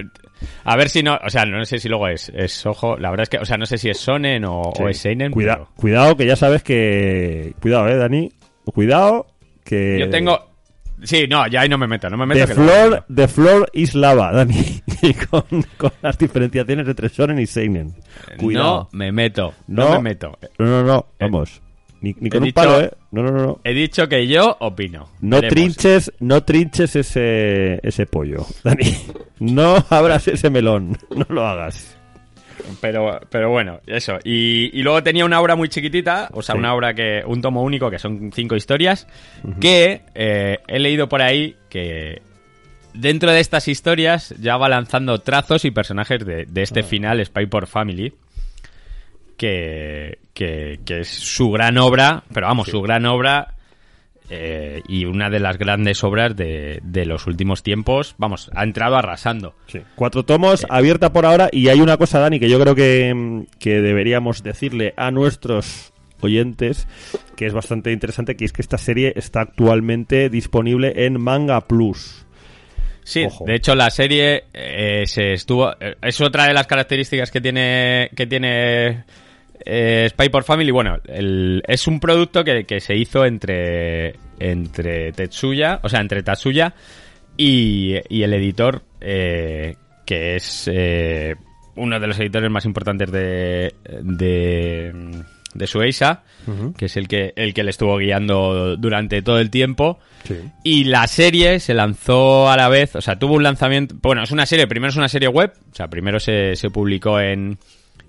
[0.65, 1.19] a ver si no.
[1.25, 2.99] O sea, no sé si luego es, es ojo.
[2.99, 3.39] La verdad es que.
[3.39, 5.33] O sea, no sé si es Sonen o, o es Seinen.
[5.33, 7.55] Cuida- pero- Cuidado, que ya sabes que.
[7.63, 8.31] Cuidado, eh, Dani.
[8.67, 9.29] Cuidado,
[9.65, 9.99] que.
[9.99, 10.52] Yo tengo.
[11.03, 12.47] Sí, no, ya ahí no me meto, no me meto.
[12.47, 14.81] The floor, the floor is lava, Dani.
[15.03, 15.43] Y con,
[15.77, 17.93] con las diferenciaciones entre Shonen y Seinen.
[18.39, 18.89] Cuidado.
[18.93, 19.95] No me meto, no, No.
[19.97, 20.39] me meto.
[20.59, 21.61] No, no, no, vamos.
[22.01, 22.91] Ni, ni he con un dicho- palo, ¿eh?
[23.11, 23.43] No, no, no.
[23.43, 23.61] no.
[23.65, 25.09] He dicho que yo opino.
[25.21, 25.55] No Veremos.
[25.55, 28.95] trinches, no trinches ese, ese pollo, Dani.
[29.41, 30.97] No abras ese melón.
[31.11, 31.97] No lo hagas.
[32.81, 34.19] Pero, pero bueno, eso.
[34.25, 36.59] Y, y luego tenía una obra muy chiquitita, o sea, Sí.
[36.59, 37.23] una obra que.
[37.27, 39.07] Un tomo único, que son cinco historias.
[39.61, 42.23] Que eh, he leído por ahí que.
[42.95, 46.85] Dentro de estas historias ya va lanzando trazos y personajes de, de este Ah.
[46.85, 48.13] final, Spy por Family.
[49.37, 53.55] que, que, que es su gran obra, pero vamos, su gran obra
[54.35, 58.15] eh, y una de las grandes obras de, de los últimos tiempos.
[58.17, 59.55] Vamos, ha entrado arrasando.
[59.67, 59.81] Sí.
[59.95, 61.51] Cuatro tomos, abierta por ahora.
[61.53, 66.89] Y hay una cosa, Dani, que yo creo que, que deberíamos decirle a nuestros oyentes,
[67.37, 72.25] que es bastante interesante, que es que esta serie está actualmente disponible en Manga Plus.
[73.05, 73.45] Sí, Ojo.
[73.45, 78.09] de hecho la serie eh, se estuvo eh, es otra de las características que tiene
[78.15, 79.03] que tiene
[79.65, 80.71] eh, Spy por Family.
[80.71, 86.23] Bueno, el- es un producto que, que se hizo entre entre Tetsuya, o sea, entre
[86.23, 86.75] Tatsuya
[87.37, 91.35] y, y el editor eh, que es eh,
[91.77, 93.73] uno de los editores más importantes de
[94.03, 95.23] de,
[95.55, 96.23] de Shueisha,
[96.77, 99.99] que es el que el que le estuvo guiando durante todo el tiempo.
[100.25, 100.37] Sí.
[100.65, 103.95] Y la serie se lanzó a la vez, o sea, tuvo un lanzamiento.
[104.01, 107.19] Bueno, es una serie, primero es una serie web, o sea, primero se, se publicó
[107.21, 107.59] en,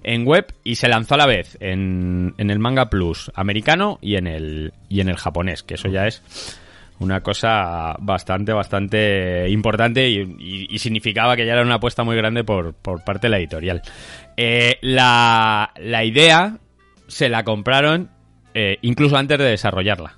[0.04, 4.16] en web y se lanzó a la vez en, en el Manga Plus americano y
[4.16, 6.22] en el, y en el japonés, que eso ya es
[7.00, 12.16] una cosa bastante, bastante importante y, y- y significaba que ya era una apuesta muy
[12.16, 13.82] grande por, por parte de la editorial.
[14.38, 16.58] Eh, la, la idea
[17.08, 18.10] se la compraron
[18.54, 20.18] eh, incluso antes de desarrollarla.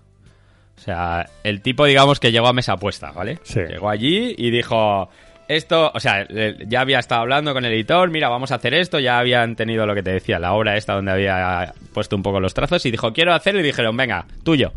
[0.77, 3.39] O sea, el tipo, digamos, que llegó a mesa puesta, ¿vale?
[3.43, 3.61] Sí.
[3.61, 5.09] Llegó allí y dijo,
[5.47, 6.27] esto, o sea,
[6.67, 9.85] ya había estado hablando con el editor, mira, vamos a hacer esto, ya habían tenido
[9.85, 12.91] lo que te decía, la obra esta donde había puesto un poco los trazos y
[12.91, 14.73] dijo, quiero hacerlo y dijeron, venga, tuyo,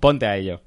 [0.00, 0.62] ponte a ello.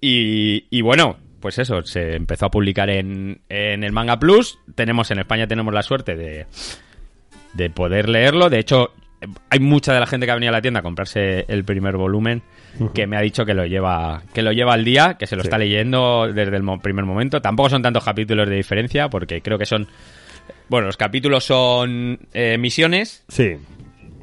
[0.00, 5.10] Y, y bueno, pues eso, se empezó a publicar en, en el Manga Plus, tenemos
[5.10, 6.46] en España tenemos la suerte de,
[7.54, 8.50] de poder leerlo.
[8.50, 8.92] De hecho,
[9.50, 11.96] hay mucha de la gente que ha venido a la tienda a comprarse el primer
[11.96, 12.42] volumen
[12.92, 15.42] que me ha dicho que lo lleva que lo lleva al día, que se lo
[15.42, 15.46] Sí.
[15.46, 17.40] está leyendo desde el mo- primer momento.
[17.40, 19.86] Tampoco son tantos capítulos de diferencia, porque creo que son
[20.68, 23.52] bueno, los capítulos son eh, misiones Sí.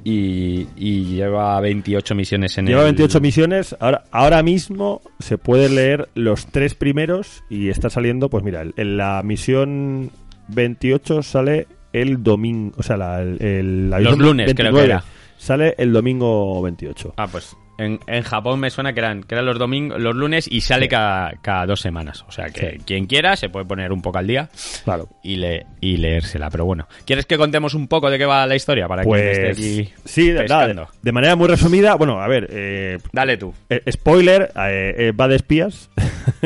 [0.03, 3.75] y, y lleva 28 misiones en Lleva el 28 misiones.
[3.79, 8.97] Ahora, ahora mismo se puede leer los tres primeros y está saliendo, pues mira, en
[8.97, 10.11] la misión
[10.49, 15.03] 28 sale el domingo, o sea, la, el- la Los lunes, creo que era.
[15.37, 17.15] Sale el domingo 28.
[17.17, 20.47] Ah, pues en, en Japón me suena que eran, que eran los domingos, los lunes
[20.47, 20.89] y sale Sí.
[20.89, 22.23] cada, cada dos semanas.
[22.27, 22.77] O sea que Sí.
[22.85, 24.49] quien quiera se puede poner un poco al día
[24.83, 25.09] Claro.
[25.23, 26.51] y, le, y leérsela.
[26.51, 29.57] Pero bueno, ¿quieres que contemos un poco de qué va la historia para esté Pues
[29.57, 30.91] aquí sí, de, nada, de- pescando?
[31.01, 33.51] de manera muy resumida, bueno, a ver, eh, Dale tú.
[33.67, 35.89] eh, spoiler, eh, eh, va de espías.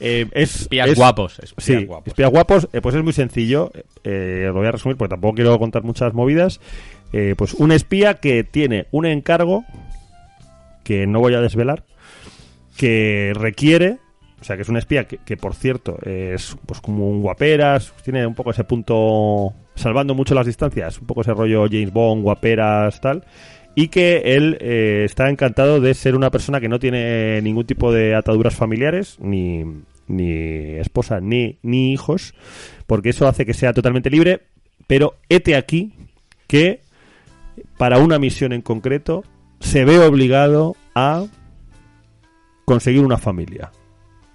[0.00, 1.38] Eh, es, Espías es- guapos.
[1.38, 2.08] Espías sí, guapos.
[2.08, 3.70] espías guapos, eh, pues es muy sencillo.
[4.04, 6.60] Eh, lo voy a resumir porque tampoco quiero contar muchas movidas.
[7.12, 9.64] Eh, pues un espía que tiene un encargo
[10.84, 11.84] que no voy a desvelar,
[12.76, 13.98] que requiere,
[14.40, 17.92] o sea, que es un espía que, que, por cierto es pues como un guaperas,
[18.04, 22.22] tiene un poco ese punto, salvando mucho las distancias, un poco ese rollo James Bond,
[22.22, 23.24] guaperas, tal,
[23.78, 27.92] y que él eh, está encantado de ser una persona que no tiene ningún tipo
[27.92, 29.64] de ataduras familiares, ni,
[30.08, 32.34] ni esposa, ni, ni hijos,
[32.86, 34.40] porque eso hace que sea totalmente libre,
[34.86, 35.92] pero hete aquí
[36.46, 36.80] que
[37.76, 39.24] para una misión en concreto
[39.60, 41.26] se ve obligado a
[42.64, 43.72] conseguir una familia,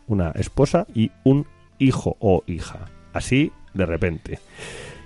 [0.06, 1.48] una esposa y un
[1.80, 4.38] hijo o hija, así de repente.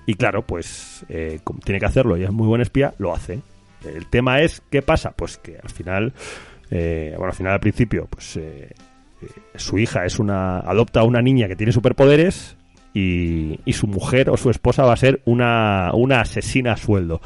[0.05, 3.39] Y claro, pues eh, tiene que hacerlo y es muy buen espía, lo hace.
[3.85, 5.11] El tema es, ¿qué pasa?
[5.11, 6.13] Pues que al final,
[6.71, 8.73] eh, bueno, al final al principio, pues eh,
[9.21, 12.57] eh, su hija es una, adopta a una niña que tiene superpoderes
[12.93, 17.21] y, y su mujer o su esposa va a ser una, una asesina a sueldo.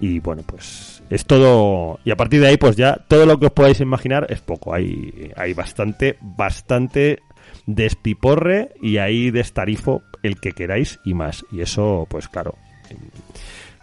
[0.00, 1.98] Y bueno, pues es todo.
[2.04, 4.74] Y a partir de ahí, pues ya todo lo que os podáis imaginar es poco.
[4.74, 7.20] Hay, hay bastante, bastante
[7.66, 11.44] despiporre y hay destarifo el que queráis y más.
[11.50, 12.54] Y eso, pues claro,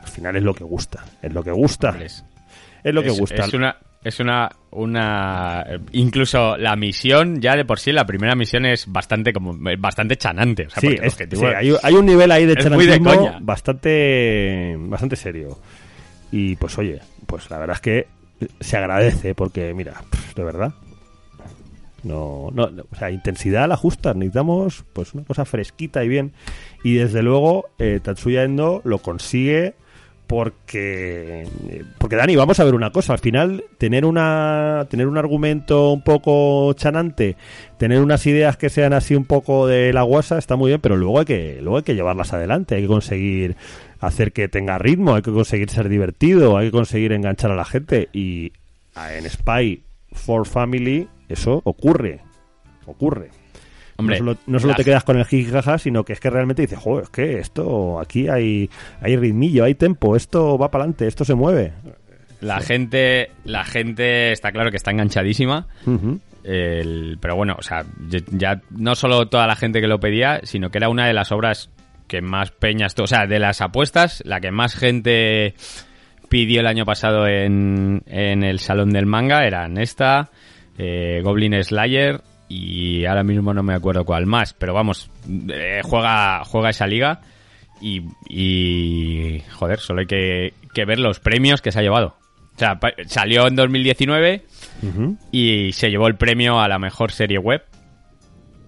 [0.05, 1.03] al final es lo que gusta.
[1.21, 1.97] Es lo que gusta.
[2.01, 2.23] Es-
[2.83, 3.43] Es lo que es- gusta.
[3.45, 8.65] Es una, es una, una, incluso la misión ya de por sí, la primera misión
[8.65, 10.67] es bastante como, bastante chanante.
[10.67, 14.75] O sea, Sí, el es- objetivo sí, hay, hay un nivel ahí de chanantismo bastante,
[14.77, 15.57] bastante serio.
[16.31, 18.07] Y pues oye, pues la verdad es que
[18.59, 19.93] se agradece porque, mira,
[20.35, 20.73] de verdad.
[22.03, 24.13] No, no, o sea, intensidad la justa.
[24.13, 26.33] Necesitamos pues una cosa fresquita y bien.
[26.83, 29.73] Y desde luego, eh, Tatsuya Endo lo consigue
[30.27, 31.47] porque
[31.97, 33.13] porque Dani vamos a ver una cosa.
[33.13, 37.35] Al final tener una tener un argumento un poco chanante
[37.77, 40.97] tener unas ideas que sean así un poco de la guasa está muy bien pero
[40.97, 42.75] luego hay que luego hay que llevarlas adelante.
[42.75, 43.55] Hay que conseguir
[43.99, 47.65] hacer que tenga ritmo hay que conseguir ser divertido hay que conseguir enganchar a la
[47.65, 48.09] gente.
[48.13, 48.53] Y
[48.95, 52.21] ah, en Spy for Family eso ocurre
[52.85, 53.44] ocurre
[53.97, 56.29] Hombre, no solo, no solo las- te quedas con el jijaja, sino que es que
[56.29, 58.69] realmente dices, joder, es que esto, aquí hay,
[59.01, 61.71] hay ritmillo, hay tempo, esto va para adelante, esto se mueve.
[62.41, 65.67] La gente, la gente está claro que está enganchadísima.
[66.43, 70.41] El- pero bueno, o sea, ya- ya no solo toda la gente que lo pedía,
[70.43, 71.69] sino que era una de las obras
[72.07, 75.55] que más peñas, o sea, de las apuestas, la que más gente
[76.29, 80.29] pidió el año pasado en, en el Salón del Manga eran esta,
[80.77, 85.09] eh, Goblin Slayer y ahora mismo no me acuerdo cuál más, pero vamos,
[85.51, 87.21] eh, juega, juega esa liga
[87.81, 92.15] y, y, joder, solo hay que, que ver los premios que se ha llevado.
[92.55, 94.45] O sea, salió en 2019
[94.81, 95.17] Ujú.
[95.31, 97.63] y se llevó el premio a la mejor serie web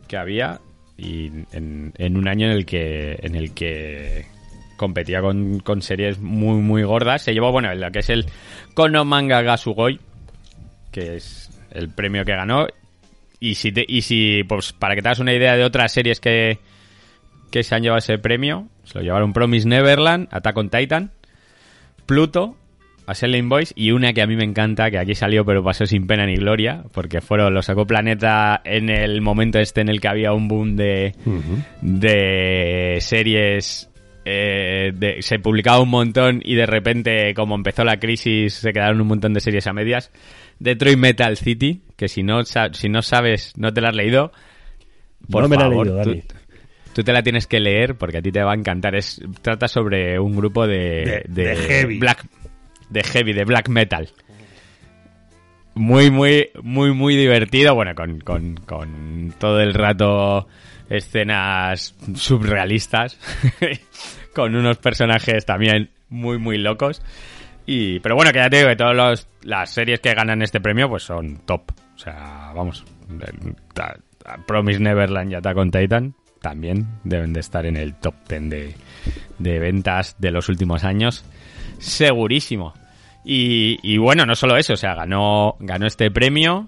[0.07, 0.59] que había
[0.97, 4.25] y en, en un año en el que en el que
[4.77, 8.25] competía con, con series muy muy gordas se llevó bueno la que es el
[8.73, 9.99] Kono Manga ga Sugoi
[10.91, 12.67] que es el premio que ganó
[13.39, 16.19] y si te- y si pues para que te hagas una idea de otras series
[16.19, 16.59] que
[17.51, 21.11] que se han llevado ese premio se lo llevaron Promise Neverland Attack on Titan
[22.05, 22.55] Pluto
[23.05, 25.85] a Selling Boys y una que a mí me encanta, que aquí salió pero pasó
[25.85, 30.01] sin pena ni gloria, porque fueron, lo sacó Planeta en el momento este en el
[30.01, 31.13] que había un boom de,
[31.81, 33.89] de series,
[34.25, 38.99] eh, de- se publicaba un montón y de repente como empezó la crisis se quedaron
[38.99, 40.11] un montón de series a medias.
[40.59, 44.31] Detroit Metal City, que si no, si no sabes, no te la has leído,
[45.29, 46.23] por No me la he leído, tú- Dani.
[46.93, 48.95] Tú te la tienes que leer porque a ti te va a encantar.
[48.95, 51.99] Es, trata sobre un grupo de, De- de heavy.
[51.99, 52.25] black,
[52.89, 54.09] de heavy, de black metal.
[55.75, 57.75] Muy, muy, muy, muy divertido.
[57.75, 60.47] Bueno, con, con, con todo el rato
[60.89, 63.19] escenas surrealistas.
[64.33, 67.03] con unos personajes también muy, muy locos.
[67.67, 70.89] Y, pero bueno, que ya te digo que todas las series que ganan este premio
[70.89, 71.71] pues son top.
[71.95, 72.83] O sea, vamos.
[73.11, 77.93] el- ta- ta- Promise Neverland y Attack on Titan también deben de estar en el
[77.95, 78.75] top 10 de,
[79.39, 81.25] de ventas de los últimos años.
[81.79, 82.73] Segurísimo.
[83.25, 86.67] Y, y bueno, no solo eso, o sea, ganó, ganó este premio.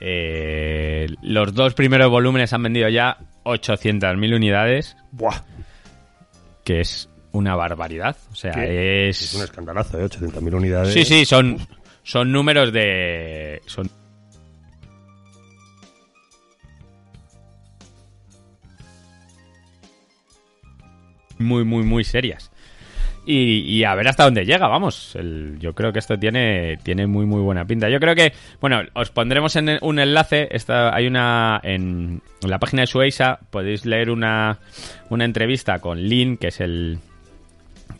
[0.00, 5.42] Eh, los dos primeros volúmenes han vendido ya 800.000 unidades, Buah,
[6.64, 8.16] que es una barbaridad.
[8.32, 9.08] O sea, ¿Qué?
[9.08, 9.22] es...
[9.22, 10.04] es un escandalazo, ¿eh?
[10.06, 10.92] 800.000 unidades.
[10.94, 11.58] Sí, sí, son,
[12.02, 13.60] son números de...
[13.66, 13.88] Son
[21.38, 22.50] muy, muy, muy serias.
[23.26, 25.14] Y, y a ver hasta dónde llega, vamos.
[25.14, 27.90] El- yo creo que esto tiene, tiene muy, muy buena pinta.
[27.90, 30.48] Yo creo que, bueno, os pondremos en un enlace.
[30.50, 34.58] Esta, hay una, en, en la página de Sueisa, podéis leer una,
[35.10, 36.98] una entrevista con Lin, que es el,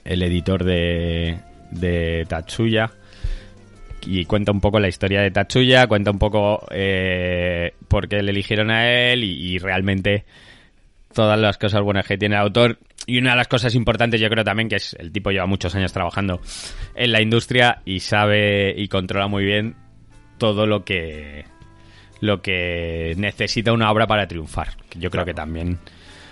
[0.08, 1.38] el editor de,
[1.70, 2.90] de Tatsuya.
[4.06, 8.30] Y cuenta un poco la historia de Tatsuya, cuenta un poco eh, por qué le
[8.30, 10.24] eligieron a él y, y realmente
[11.12, 12.78] todas las cosas buenas que tiene el autor.
[13.06, 15.74] Y una de las cosas importantes yo creo también que es el tipo lleva muchos
[15.74, 16.40] años trabajando
[16.94, 19.74] en la industria y sabe y controla muy bien
[20.38, 21.44] todo lo que
[22.20, 24.68] lo que necesita una obra para triunfar.
[24.96, 25.78] Yo creo que también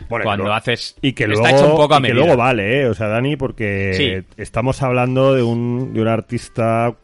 [0.08, 2.82] Bueno, cuando haces Y que está luego, hecho un poco a y que luego vale,
[2.82, 2.86] ¿eh?
[2.88, 3.92] O sea, Dani, porque
[4.24, 4.34] Sí.
[4.40, 6.94] estamos hablando de un, de un artista,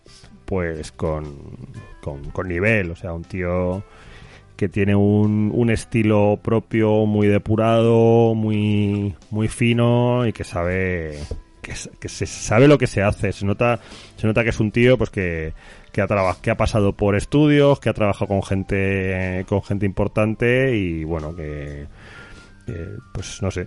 [0.45, 1.25] pues, con,
[2.01, 2.91] con, con nivel.
[2.91, 3.83] O sea, un tío
[4.57, 11.19] que tiene un, un estilo propio muy depurado, muy, muy fino y que sabe
[11.63, 13.33] que se sabe lo que se hace.
[13.33, 13.79] Se nota,
[14.17, 15.53] se nota que es un tío pues que,
[15.93, 19.87] que ha traba- que ha pasado por estudios, que ha trabajado con gente, con gente
[19.87, 21.87] importante y bueno que
[22.67, 23.67] eh, pues no sé.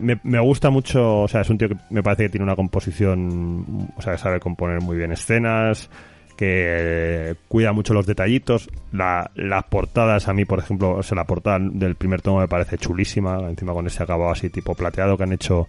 [0.00, 2.54] Me, me gusta mucho, o sea, es un tío que me parece que tiene una
[2.54, 5.90] composición, o sea, sabe componer muy bien escenas,
[6.36, 8.68] que cuida mucho los detallitos.
[8.92, 12.48] La, las portadas, a mí, por ejemplo, o sea, la portada del primer tomo me
[12.48, 15.68] parece chulísima, encima con ese acabado así tipo plateado que han hecho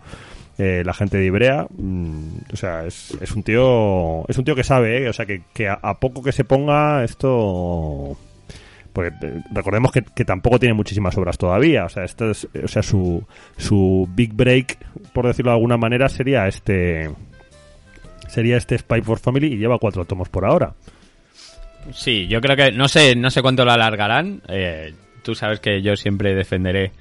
[0.57, 1.67] eh, la gente de Ibrea.
[1.69, 5.09] Mm, o sea, es, es un tío, es un tío que sabe, ¿eh?
[5.09, 8.17] o sea, que, a poco que se ponga esto
[8.95, 9.13] porque
[9.51, 11.83] recordemos que, tampoco tiene muchísimas obras todavía.
[11.83, 13.21] O sea, esto es, o sea, su,
[13.57, 14.77] su big break,
[15.11, 17.11] por decirlo de alguna manera, sería este
[18.29, 20.73] sería este Spy for Family y lleva cuatro tomos por ahora.
[21.91, 24.41] Sí, yo creo que no sé, no sé cuánto lo alargarán.
[24.47, 24.93] Eh,
[25.23, 26.93] tú sabes que yo siempre defenderé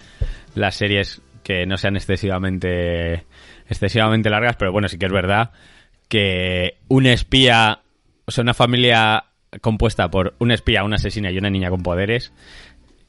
[0.56, 3.24] las series que no sean excesivamente
[3.68, 5.52] excesivamente largas, pero bueno, sí que es verdad
[6.08, 7.82] que un espía,
[8.24, 9.26] o sea, una familia
[9.60, 12.32] compuesta por un espía, una asesina y una niña con poderes,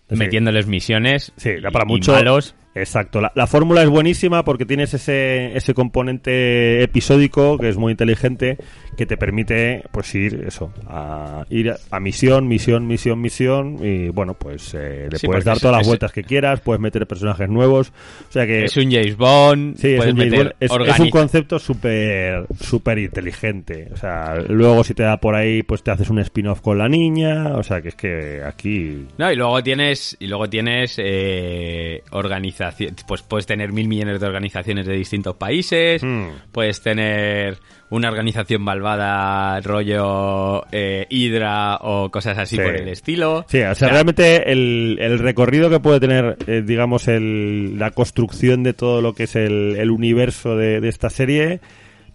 [0.09, 0.15] Sí.
[0.15, 2.11] metiéndoles misiones Sí, da y- para y mucho.
[2.13, 2.55] malos.
[2.75, 7.91] Exacto, la, la fórmula es buenísima porque tienes ese, ese componente episódico que es muy
[7.91, 8.57] inteligente
[8.97, 14.33] que te permite pues ir eso a ir a misión, misión, misión, misión y bueno
[14.35, 17.49] pues eh, le Sí, puedes dar es- todas las vueltas que quieras, puedes meter personajes
[17.49, 17.91] nuevos,
[18.29, 19.77] o sea que Es un James Bond.
[19.77, 20.51] Sí, es un, James Bond.
[20.59, 23.89] Es- un concepto súper súper inteligente.
[23.93, 26.87] O sea, luego si te da por ahí, pues te haces un spin-off con la
[26.89, 27.55] niña.
[27.55, 29.05] O sea, que es que aquí...
[29.17, 32.64] No, y luego tienes, y luego tienes eh, organización,
[33.07, 36.27] pues puedes tener mil millones de organizaciones de distintos países, Mm.
[36.51, 37.57] puedes tener
[37.89, 42.61] una organización malvada rollo eh, Hydra o cosas así Sí.
[42.61, 43.45] por el estilo.
[43.47, 47.77] Sí, o sea, O sea, realmente el, el recorrido que puede tener, eh, digamos, el,
[47.77, 51.59] la construcción de todo lo que es el, el universo de, de esta serie,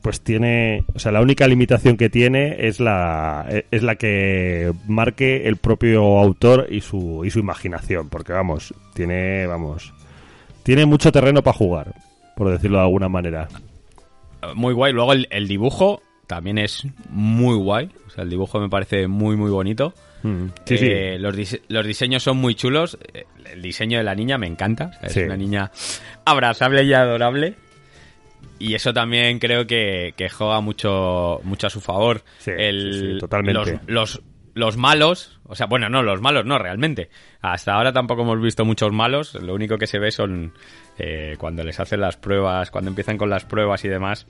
[0.02, 5.46] pues tiene, o sea, la única limitación que tiene es la, es la que marque
[5.46, 9.92] el propio autor y su, y su imaginación, porque vamos, tiene, vamos,
[10.74, 11.94] tiene mucho terreno para jugar,
[12.36, 13.48] por decirlo de alguna manera.
[14.54, 14.92] muy guay.
[14.92, 17.90] Luego el, el dibujo también es muy guay.
[18.06, 19.92] O sea, el dibujo me parece muy, muy bonito.
[20.22, 20.86] Mm, Sí, sí.
[20.88, 22.98] Eh, Los, dise- los diseños son muy chulos.
[23.14, 24.92] Eh, El diseño de la niña me encanta.
[24.96, 25.20] O sea, Sí.
[25.20, 25.70] Es una niña
[26.24, 27.54] abrazable y adorable.
[28.58, 32.22] Y eso también creo que, que juega mucho, mucho a su favor.
[32.38, 33.52] Sí, El- totalmente.
[33.86, 34.22] Los, los,
[34.60, 37.10] los malos, o sea, bueno, no, los malos no, realmente.
[37.40, 39.34] Hasta ahora tampoco hemos visto muchos malos.
[39.34, 40.52] Lo único que se ve son
[40.98, 44.26] eh, cuando les hacen las pruebas, cuando empiezan con las pruebas y demás.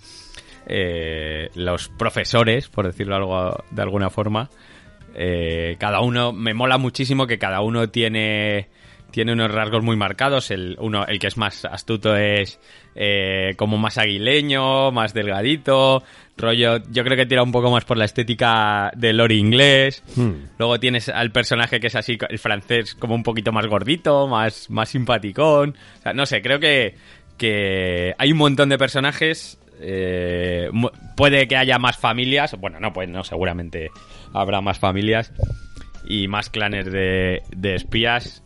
[0.66, 4.48] eh, los profesores, por decirlo algo de alguna forma,
[5.14, 8.68] eh, cada uno, me mola muchísimo que cada uno tiene,
[9.10, 10.50] tiene unos rasgos muy marcados.
[10.50, 12.60] El, uno, el que es más astuto es
[12.94, 16.02] eh, como más aguileño, más delgadito.
[16.40, 20.02] Rollo, yo creo que tira un poco más por la estética del lore inglés.
[20.16, 20.32] Hmm.
[20.58, 24.70] Luego tienes al personaje que es así, el francés, como un poquito más gordito, más,
[24.70, 25.76] más simpaticón.
[25.98, 26.94] O sea, no sé, creo que,
[27.36, 29.58] que hay un montón de personajes.
[29.80, 30.70] eh,
[31.16, 32.54] puede que haya más familias.
[32.58, 33.90] Bueno, no, pues no, seguramente
[34.32, 35.32] habrá más familias
[36.06, 38.42] y más clanes de, de espías.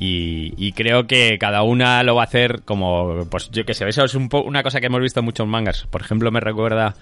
[0.00, 3.88] Y, y creo que cada una lo va a hacer como, pues yo que sé,
[3.88, 5.86] eso es un po- una cosa que hemos visto en muchos mangas.
[5.90, 6.94] Por ejemplo, me recuerda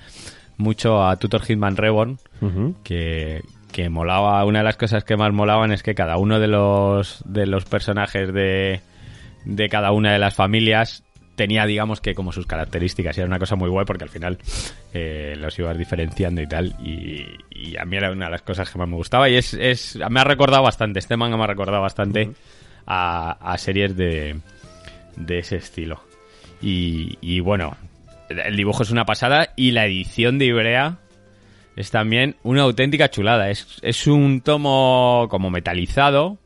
[0.57, 2.75] mucho a Tutor Hitman Reborn, Ujú.
[2.83, 6.49] que, que molaba, una de las cosas que más molaban es que cada uno de
[6.49, 8.81] los, de los personajes de,
[9.45, 11.03] de cada una de las familias
[11.35, 13.19] tenía, digamos, que como sus características.
[13.19, 14.39] Y era una cosa muy guay porque al final
[14.95, 16.75] eh, los ibas diferenciando y tal.
[16.83, 19.29] Y, y a mí era una de las cosas que más me gustaba.
[19.29, 22.31] Y es, es me ha recordado bastante, este manga me ha recordado bastante
[22.87, 24.37] a, a series de,
[25.17, 26.01] de ese estilo.
[26.63, 27.77] Y, y bueno,
[28.29, 30.99] el dibujo es una pasada y la edición de Ibrea
[31.77, 33.51] es también una auténtica chulada.
[33.51, 36.39] Es, es un tomo como metalizado,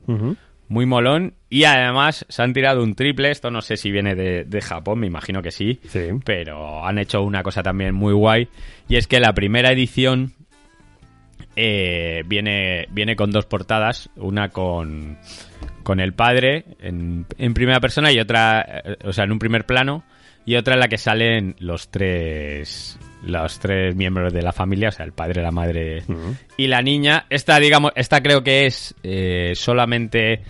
[0.68, 1.34] muy molón.
[1.48, 3.30] Y además se han tirado un triple.
[3.30, 5.80] Esto no sé si viene de, de Japón, me imagino que sí.
[5.88, 6.08] Sí.
[6.24, 8.48] Pero han hecho una cosa también muy guay.
[8.88, 10.34] Y es que la primera edición
[11.62, 14.08] eh, viene, viene con dos portadas.
[14.16, 15.18] Una con,
[15.82, 19.66] con el padre en, en primera persona y otra, eh, o sea, en un primer
[19.66, 20.04] plano.
[20.46, 24.92] Y otra en la que salen los tres los tres miembros de la familia, o
[24.92, 26.02] sea, el padre, la madre
[26.56, 27.26] y la niña.
[27.28, 30.40] Esta, digamos, esta creo que es eh, solamente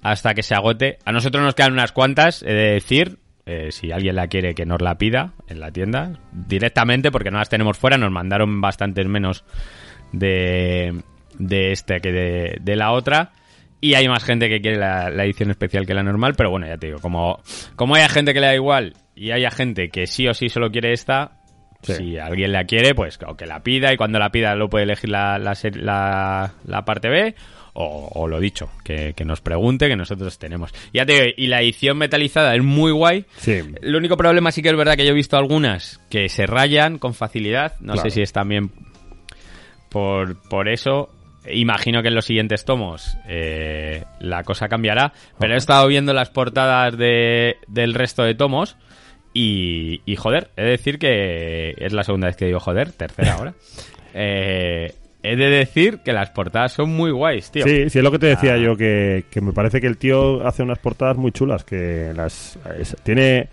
[0.00, 0.96] hasta que se agote.
[1.04, 3.18] A nosotros nos quedan unas cuantas, he de decir.
[3.46, 7.38] eh, si alguien la quiere, que nos la pida en la tienda directamente, porque no
[7.38, 7.98] las tenemos fuera.
[7.98, 9.44] Nos mandaron bastantes menos
[10.18, 11.02] de,
[11.38, 13.32] de este que de, de la otra.
[13.80, 16.66] Y hay más gente que quiere la, la edición especial que la normal, pero bueno,
[16.66, 17.40] ya te digo, como,
[17.76, 20.70] como hay gente que le da igual y hay gente que sí o sí solo
[20.70, 21.32] quiere esta,
[21.82, 21.92] Sí.
[21.96, 24.84] si alguien la quiere, pues o que la pida y cuando la pida lo puede
[24.84, 27.34] elegir la, la, la- la parte B
[27.74, 30.72] o, o lo dicho, que, que nos pregunte, que nosotros tenemos.
[30.94, 33.26] Ya te digo, y la edición metalizada es muy guay.
[33.36, 33.60] Sí.
[33.82, 36.96] El único problema sí que es verdad que yo he visto algunas que se rayan
[36.98, 37.74] con facilidad.
[37.80, 38.08] No Claro.
[38.08, 38.70] sé si es también
[39.94, 41.08] por, por eso.
[41.50, 45.12] Imagino que en los siguientes tomos eh, la cosa cambiará.
[45.38, 48.76] Pero he estado viendo las portadas de, del resto de tomos.
[49.32, 53.34] Y, y joder, he de decir que es la segunda vez que digo joder, tercera
[53.38, 53.54] ahora.
[54.14, 57.64] Eh, he de decir que las portadas son muy guays, tío.
[57.64, 58.58] Sí, sí, es lo que te decía Ah.
[58.58, 62.58] yo, que, que me parece que el tío hace unas portadas muy chulas, que las
[62.78, 63.48] es- tiene...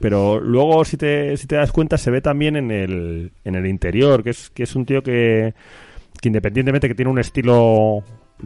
[0.00, 3.66] Pero luego, si te, si te das cuenta, se ve también en el, en el
[3.66, 5.54] interior, que es, que es un tío que,
[6.20, 8.02] que independientemente que tiene un estilo,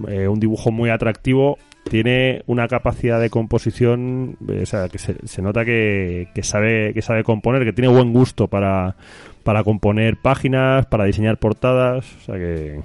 [0.08, 5.16] eh, un dibujo muy atractivo, tiene una capacidad de composición, eh, o sea, que se,
[5.26, 8.96] se nota que, que sabe que sabe componer, que tiene buen gusto para,
[9.42, 12.80] para componer páginas, para diseñar portadas, o sea que...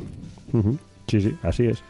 [0.54, 1.84] ujú, Sí, sí, así es.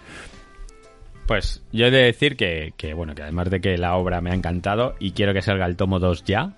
[1.28, 4.32] Pues yo he de decir que, que, bueno, que además de que la obra me
[4.32, 6.54] ha encantado y quiero que salga el tomo 2 ya.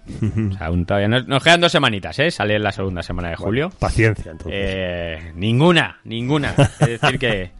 [0.51, 2.31] o sea, aún todavía no- nos quedan dos semanitas, ¿eh?
[2.31, 3.69] Sale en la segunda semana de julio.
[3.79, 4.53] Paciencia, entonces.
[4.59, 6.53] Eh, ninguna, ninguna.
[6.79, 7.51] Es decir, que,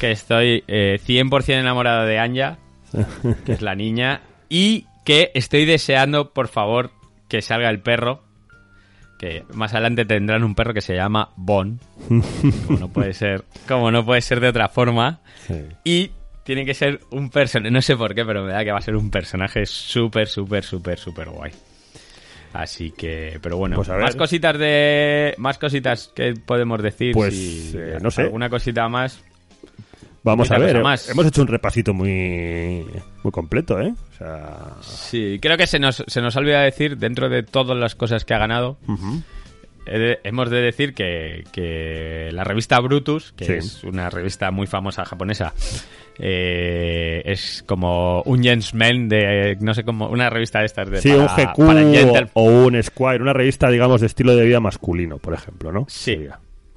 [0.00, 2.58] que estoy eh, 100% enamorado de Anja,
[3.46, 6.90] que es la niña, y que estoy deseando, por favor,
[7.28, 8.24] que salga el perro.
[9.20, 11.78] Que más adelante tendrán un perro que se llama Bon.
[12.66, 15.20] Como no puede ser, como no puede ser de otra forma.
[15.46, 15.62] Sí.
[15.84, 16.10] Y
[16.44, 18.82] tiene que ser un personaje, no sé por qué, pero me da que va a
[18.82, 21.52] ser un personaje súper, súper, súper, súper guay.
[22.52, 27.12] Así que, pero bueno, Pues más cositas de, más cositas que podemos decir.
[27.14, 28.22] Pues, si- eh, no sé.
[28.22, 29.22] Alguna cosita más.
[30.22, 31.08] Vamos a ver, eh, más.
[31.08, 32.84] hemos hecho un repasito muy,
[33.22, 33.94] muy completo, ¿eh?
[34.12, 37.78] O sea, Sí, creo que se nos, se nos ha olvidado decir, dentro de todas
[37.78, 38.76] las cosas que ha ganado,
[39.86, 43.52] de- hemos de decir que, que la revista Brutus, que Sí.
[43.54, 45.54] es una revista muy famosa japonesa,
[46.22, 51.08] eh, es como un gentleman de, no sé cómo, una revista de estas de sí,
[51.10, 55.18] para- un GQ para o un Squire, una revista, digamos, de estilo de vida masculino,
[55.18, 55.86] por ejemplo, ¿no?
[55.88, 56.26] Sí.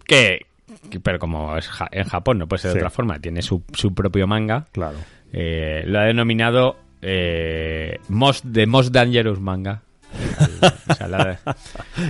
[0.06, 0.46] Que,
[0.90, 2.80] que- pero como es ja- en Japón no puede ser de Sí.
[2.80, 4.98] otra forma, tiene su, su propio manga, Claro.
[5.34, 9.82] eh, lo ha denominado eh, most, The Most Dangerous Manga.
[10.90, 11.40] O sea, la-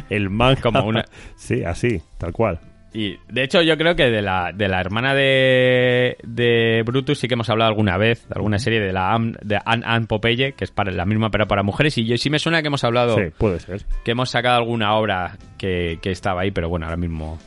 [0.10, 0.62] El manga.
[0.62, 1.06] Como una-
[1.36, 2.60] Sí, así, tal cual.
[2.96, 7.28] Y de hecho yo creo que de la, de la hermana de, de Brutus sí
[7.28, 10.54] que hemos hablado alguna vez, de alguna serie de la Am- de Anne Anne Popeye,
[10.54, 12.84] que es para la misma pero para mujeres, y yo sí me suena que hemos
[12.84, 13.84] hablado, Sí, puede ser.
[14.06, 17.40] que hemos sacado alguna obra que, que estaba ahí, pero bueno, ahora mismo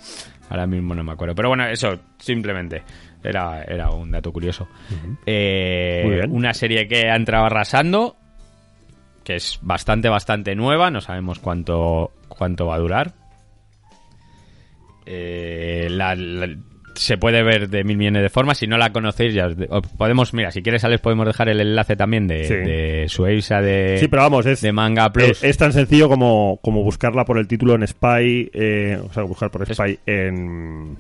[0.50, 1.34] ahora mismo no me acuerdo.
[1.34, 2.82] Pero bueno, eso simplemente
[3.22, 4.68] era, era un dato curioso.
[5.26, 6.30] Eh, Muy bien.
[6.32, 8.16] Una serie que ha entrado arrasando,
[9.24, 13.12] que es bastante, bastante nueva, no sabemos cuánto, cuánto va a durar.
[15.06, 16.56] Eh, la- la-
[16.94, 18.56] se puede ver de mil millones de formas.
[18.58, 21.48] Si no la conocéis, ya os de- os podemos, mira, si quieres, Alex, podemos dejar
[21.50, 22.54] el enlace también de, Sí.
[22.54, 25.28] de Sueisa de, Sí, pero vamos, es, de Manga Plus.
[25.32, 29.24] es, es tan sencillo como, como buscarla por el título en Spy, eh, o sea,
[29.24, 30.96] buscar por Spy en,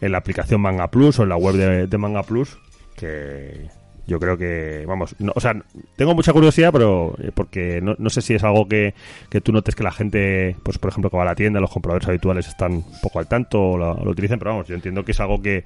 [0.00, 2.56] en la aplicación Manga Plus o en la web de, de Manga Plus,
[2.96, 3.66] que
[4.06, 5.54] yo creo que, vamos, no, o sea,
[5.96, 8.94] tengo mucha curiosidad, pero eh, porque no, no sé si es algo que,
[9.30, 11.70] que tú notes que la gente, pues por ejemplo, que va a la tienda, los
[11.70, 15.04] compradores habituales están un poco al tanto o lo, lo utilizan, pero vamos, yo entiendo
[15.04, 15.64] que es algo que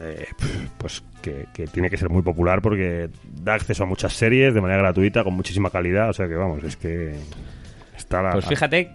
[0.00, 0.26] eh,
[0.78, 3.10] pues que, que tiene que ser muy popular porque
[3.42, 6.64] da acceso a muchas series de manera gratuita con muchísima calidad o sea que vamos
[6.64, 7.14] es que
[7.94, 8.90] está la, Pues fíjate,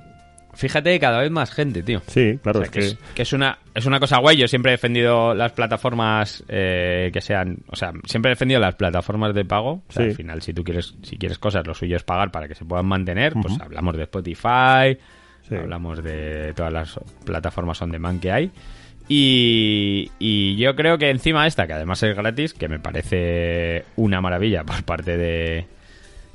[0.58, 2.02] fíjate cada vez más gente, tío.
[2.08, 4.36] sí claro O sea, es que, que, es, que es una es una cosa guay.
[4.38, 8.76] Yo siempre he defendido las plataformas eh, que sean, o sea, siempre he defendido las
[8.76, 9.84] plataformas de pago.
[9.88, 10.10] O sea, Sí.
[10.10, 12.66] Al final, si tú quieres, si quieres cosas, lo suyo es pagar para que se
[12.66, 13.34] puedan mantener.
[13.34, 14.98] Pues hablamos de Spotify,
[15.48, 15.56] Sí.
[15.56, 18.52] hablamos de todas las plataformas on demand que hay.
[19.10, 24.20] Y, y yo creo que encima esta, que además es gratis, que me parece una
[24.20, 25.66] maravilla por parte de,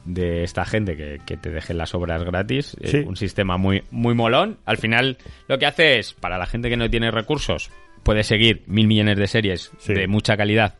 [0.04, 2.76] de esta gente que, que te dejen las obras gratis.
[2.80, 2.96] eh, Sí.
[3.06, 4.58] un sistema muy, muy molón.
[4.64, 7.70] Al final, lo que hace es, para la gente que no tiene recursos,
[8.02, 9.94] puede seguir mil millones de series Sí.
[9.94, 10.74] de mucha calidad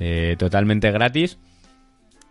[0.00, 1.38] eh, totalmente gratis.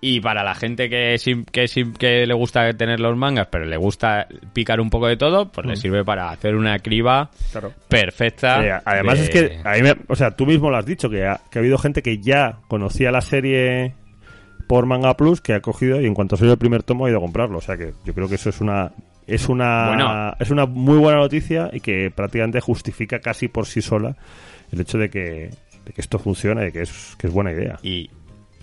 [0.02, 1.18] Y para la gente que,
[1.52, 1.66] que,
[2.00, 5.68] que le gusta tener los mangas, pero le gusta picar un poco de todo, pues
[5.68, 8.82] le sirve para hacer una criba claro perfecta.
[8.86, 11.26] Además de- es que a mí me- o sea tú mismo lo has dicho que
[11.26, 13.94] ha, que ha habido gente que ya conocía la serie
[14.70, 17.18] por Manga Plus que ha cogido y en cuanto salió el primer tomo ha ido
[17.18, 18.92] a comprarlo o sea que yo creo que eso es una
[19.26, 20.34] es una Bueno.
[20.40, 24.16] es una muy buena noticia y que prácticamente justifica casi por sí sola
[24.72, 25.50] el hecho de que,
[25.86, 28.12] de que esto funciona y que es que es buena idea Y,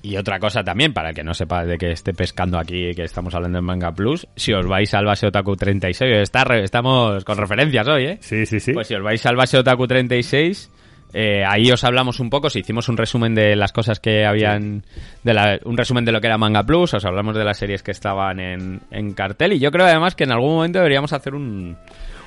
[0.00, 3.02] y otra cosa también, para el que no sepa de que esté pescando aquí, que
[3.02, 7.36] estamos hablando en Manga Plus, si os vais al base Otaku 36, está estamos con
[7.36, 8.18] referencias hoy, ¿eh?
[8.20, 10.70] sí sí sí Pues si os vais al base Otaku 36,
[11.18, 14.82] eh, ahí os hablamos un poco, si hicimos un resumen de las cosas que habían,
[15.24, 17.82] de la- un resumen de lo que era Manga Plus, os hablamos de las series
[17.82, 21.34] que estaban en, en cartel y yo creo además que en algún momento deberíamos hacer
[21.34, 21.76] un,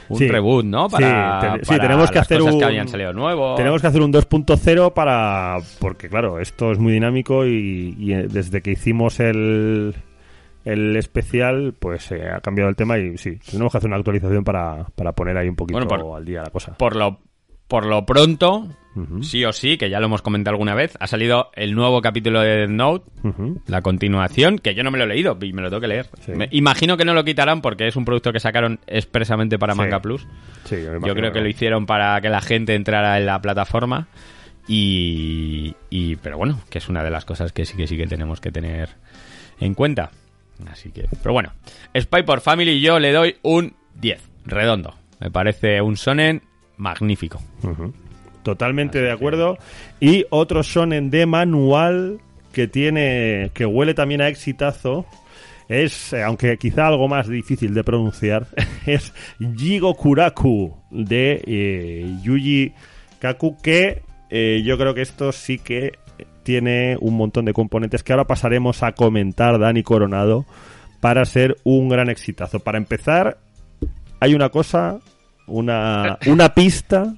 [0.10, 0.28] un Sí.
[0.28, 0.90] reboot, ¿no?
[0.90, 3.54] Sí, Para, sí, tenemos que hacer un- que habían salido nuevo.
[3.54, 5.58] Tenemos que hacer un 2.0 para...
[5.80, 9.94] Porque claro, esto es muy dinámico y, y, eh, desde que hicimos el,
[10.66, 14.44] el especial, pues eh, ha cambiado el tema y sí, tenemos que hacer una actualización
[14.44, 16.74] para, para poner ahí un poquito Bueno, por- al día la cosa.
[16.76, 17.20] por lo
[17.70, 18.67] por lo pronto,
[19.22, 22.41] sí o sí, que ya lo hemos comentado alguna vez, ha salido el nuevo capítulo
[22.41, 23.05] de Death Note,
[23.67, 26.09] la continuación, que yo no me lo he leído y me lo tengo que leer.
[26.26, 26.34] Sí.
[26.34, 29.78] Me- imagino que no lo quitarán porque es un producto que sacaron expresamente para Sí.
[29.78, 30.28] Manga Plus.
[30.65, 34.07] Sí, Yo creo que lo hicieron para que la gente entrara en la plataforma
[34.67, 38.07] y, y pero bueno, que es una de las cosas que sí que sí que
[38.07, 38.89] tenemos que tener
[39.59, 40.11] en cuenta.
[40.70, 41.53] Así que, pero bueno,
[41.97, 44.95] Spy por Family yo le doy un 10, redondo.
[45.20, 46.43] Me parece un sonen
[46.80, 47.39] magnífico.
[48.41, 49.57] Totalmente de acuerdo.
[49.99, 52.19] Y otro shonen de manual
[52.51, 55.05] que tiene, que huele también a exitazo,
[55.67, 58.47] es, eh, aunque quizá algo más difícil de pronunciar,
[58.88, 59.13] es
[59.55, 62.73] Jigo Kuraku de eh, Yuji
[63.19, 64.01] Kaku, que
[64.32, 65.99] eh, yo creo que esto sí que
[66.43, 70.45] tiene un montón de componentes que ahora pasaremos a comentar Dani Coronado
[70.99, 72.59] para ser un gran exitazo.
[72.59, 73.38] Para empezar,
[74.19, 74.99] hay una cosa,
[75.50, 77.14] una, una pista,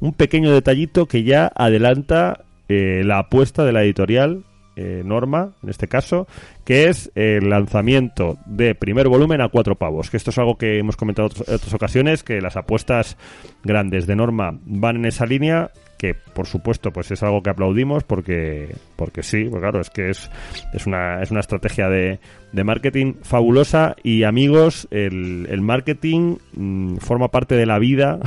[0.00, 4.44] un pequeño detallito que ya adelanta eh, la apuesta de la editorial
[4.76, 6.26] eh, Norma, en este caso,
[6.64, 10.10] que es el lanzamiento de primer volumen a cuatro pavos.
[10.10, 13.16] Que esto es algo que hemos comentado en otras ocasiones, que las apuestas
[13.62, 15.70] grandes de Norma van en esa línea,
[16.04, 20.10] que por supuesto pues es algo que aplaudimos porque porque sí, pues claro, es que
[20.10, 20.30] es,
[20.74, 22.20] es, una, es una estrategia de,
[22.52, 28.18] de marketing fabulosa y amigos, el, el marketing mm, forma parte de la vida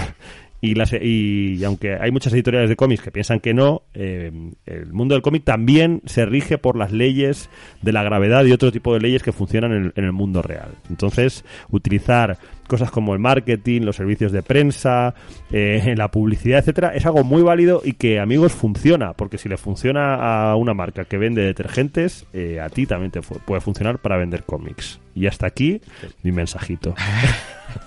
[0.60, 4.32] y, las, y aunque hay muchas editoriales de cómics que piensan que no, eh,
[4.66, 7.50] el mundo del cómic también se rige por las leyes
[7.84, 10.70] de la gravedad y otro tipo de leyes que funcionan en, el- mundo real.
[10.90, 12.38] Entonces, utilizar
[12.68, 15.14] cosas como el marketing, los servicios de prensa,
[15.52, 19.14] eh, la publicidad, etcétera, es algo muy válido y que, amigos, funciona.
[19.14, 20.16] Porque si le funciona
[20.50, 24.44] a una marca que vende detergentes, eh, a ti también te puede funcionar para vender
[24.44, 25.00] cómics.
[25.14, 25.82] Y hasta aquí
[26.24, 26.96] mi mensajito.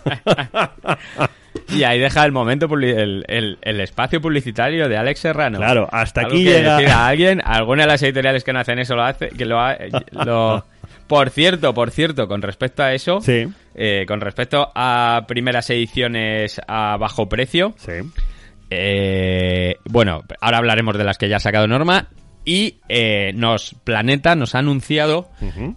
[1.72, 5.58] Y ahí deja el momento, el, el- el espacio publicitario de Alex Serrano.
[5.58, 8.78] Claro, hasta ¿Algo aquí llega- decir a alguien, alguna de las editoriales que no hacen
[8.78, 9.76] eso lo hace, que lo, ha-
[10.12, 10.64] lo-
[11.06, 16.60] Por cierto, por cierto, con respecto a eso, Sí, eh, con respecto a primeras ediciones
[16.68, 17.92] a bajo precio, sí.
[18.70, 22.08] eh, bueno, ahora hablaremos de las que ya ha sacado Norma.
[22.44, 25.28] Y eh, nos Planeta nos ha anunciado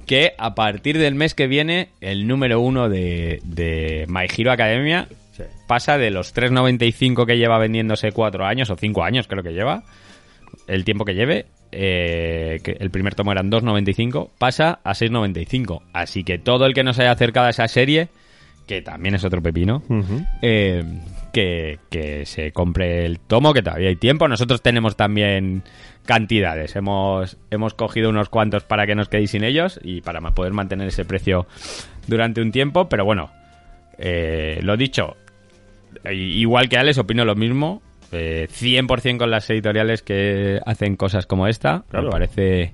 [0.06, 5.08] que a partir del mes que viene el número uno de, de My Hero Academia
[5.34, 5.44] Sí.
[5.68, 9.84] pasa de los 3.95 que lleva vendiéndose cuatro años o cinco años creo que lleva
[10.68, 16.24] el tiempo que lleve eh, que el primer tomo eran 2.95 pasa a 6.95 así
[16.24, 18.10] que todo el que no se haya acercado a esa serie
[18.68, 19.82] que también es otro pepino
[20.42, 20.84] eh,
[21.34, 24.28] que, que se compre el tomo, que todavía hay tiempo.
[24.28, 25.64] Nosotros tenemos también
[26.06, 26.76] cantidades.
[26.76, 30.88] Hemos, hemos cogido unos cuantos para que nos quedéis sin ellos y para poder mantener
[30.88, 31.48] ese precio
[32.08, 32.88] durante un tiempo.
[32.88, 33.32] Pero bueno,
[33.98, 35.18] eh, lo dicho,
[36.12, 37.82] igual que Alex, opino lo mismo.
[38.12, 41.84] Eh, 100% con las editoriales que hacen cosas como esta.
[41.90, 42.08] Claro.
[42.08, 42.74] Me parece...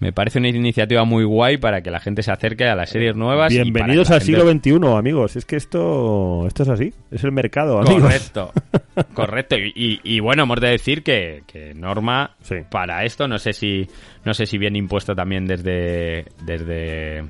[0.00, 3.14] Me parece una iniciativa muy guay para que la gente se acerque a las series
[3.14, 3.52] nuevas.
[3.52, 5.36] Bienvenidos al gente- siglo XXI, amigos.
[5.36, 6.92] Es que esto, esto es así.
[7.12, 8.02] Es el mercado, amigos.
[8.02, 8.52] Correcto,
[9.14, 9.56] correcto.
[9.56, 12.56] Y, y- y bueno, hemos de decir que, que Norma, Sí.
[12.68, 13.86] para esto, no sé si
[14.24, 17.22] no sé si viene impuesto también desde desde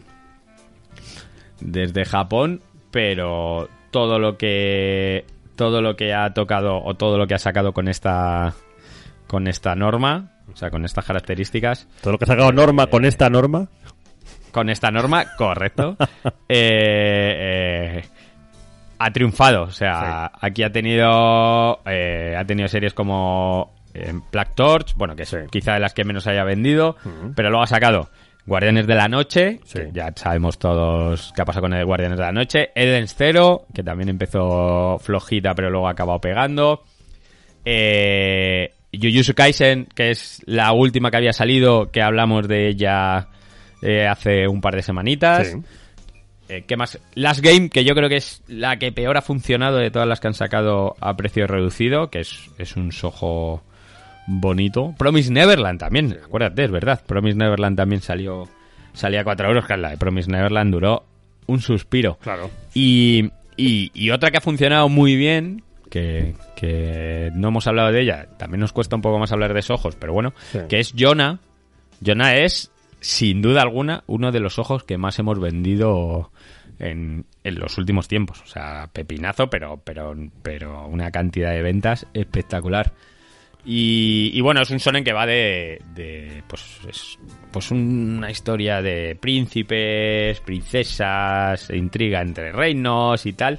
[1.61, 2.61] desde Japón,
[2.91, 5.25] pero todo lo que
[5.55, 8.55] todo lo que ha tocado o todo lo que ha sacado con esta
[9.29, 13.05] con esta norma, o sea, con estas características, Todo lo que ha sacado Norma con
[13.05, 13.69] esta norma.
[14.51, 15.97] con esta norma, correcto,
[16.49, 18.05] eh, eh,
[18.99, 19.63] ha triunfado.
[19.63, 25.23] O sea, aquí ha tenido eh, ha tenido series como eh, Black Torch, bueno, que
[25.23, 25.37] es Sí.
[25.53, 26.97] quizá de las que menos haya vendido,
[27.37, 28.09] pero luego ha sacado
[28.47, 29.79] Guardianes de la Noche, Sí.
[29.79, 33.67] que ya sabemos todos qué ha pasado con el Guardianes de la Noche, Eden Zero,
[33.75, 36.83] que también empezó flojita, pero luego ha acabado pegando.
[37.65, 43.29] Eh, Jujutsu Kaisen, que es la última que había salido, que hablamos de ella
[43.83, 45.49] eh, hace un par de semanitas.
[45.49, 45.59] Sí.
[46.49, 47.01] Eh, ¿Qué más?
[47.15, 50.21] Last Game, que yo creo que es la que peor ha funcionado de todas las
[50.21, 53.63] que han sacado a precio reducido, que es, es un sojo
[54.27, 54.95] bonito.
[54.99, 57.03] Promise Neverland también, acuérdate, es verdad.
[57.07, 58.49] Promise Neverland también salió
[58.93, 61.05] salía a 4 euros, que la de Promise Neverland duró
[61.47, 62.17] un suspiro.
[62.23, 62.51] Claro.
[62.75, 68.03] Y, y, y otra que ha funcionado muy bien, que, que no hemos hablado de
[68.03, 70.61] ella, también nos cuesta un poco más hablar de esos ojos, pero bueno, Sí.
[70.69, 71.39] que es Jonah.
[72.05, 72.71] Jonah es,
[73.01, 76.31] sin duda alguna, uno de los ojos que más hemos vendido
[76.79, 78.43] en, en los últimos tiempos.
[78.43, 82.93] O sea, pepinazo, pero, pero, pero una cantidad de ventas espectacular.
[83.67, 87.19] Y, y bueno, es un shonen que va de, de pues, es,
[87.51, 93.59] pues una historia de príncipes, princesas, intriga entre reinos y tal.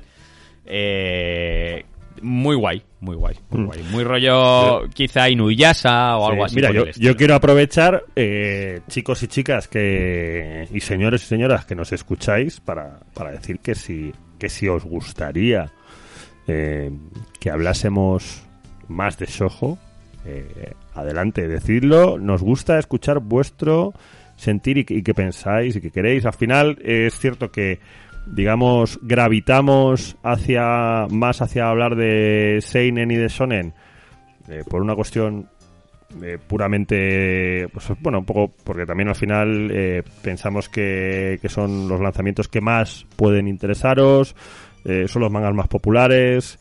[0.65, 1.83] Eh,
[2.21, 3.65] muy guay, muy guay, muy Mm.
[3.65, 3.83] guay.
[3.91, 6.55] Muy rollo quizá Inuyasha o Sí, algo así.
[6.55, 11.91] Mira, yo quiero aprovechar, eh, chicos y chicas que y señores y señoras que nos
[11.91, 15.71] escucháis, para, para decir que si, que si os gustaría
[16.47, 16.91] eh,
[17.39, 18.43] que hablásemos
[18.87, 19.77] más de Soho,
[20.25, 22.17] eh, adelante, decidlo.
[22.17, 23.93] Nos gusta escuchar vuestro
[24.35, 26.25] sentir y, que pensáis y que queréis.
[26.25, 27.79] Al final eh, es cierto que
[28.25, 33.73] digamos gravitamos hacia más hacia hablar de seinen y de shonen
[34.49, 35.47] eh, por una cuestión
[36.23, 41.99] eh, puramente, pues, bueno, un poco porque también al final pensamos que, que son los
[41.99, 44.35] lanzamientos que más pueden interesaros,
[45.07, 46.59] son los mangas más populares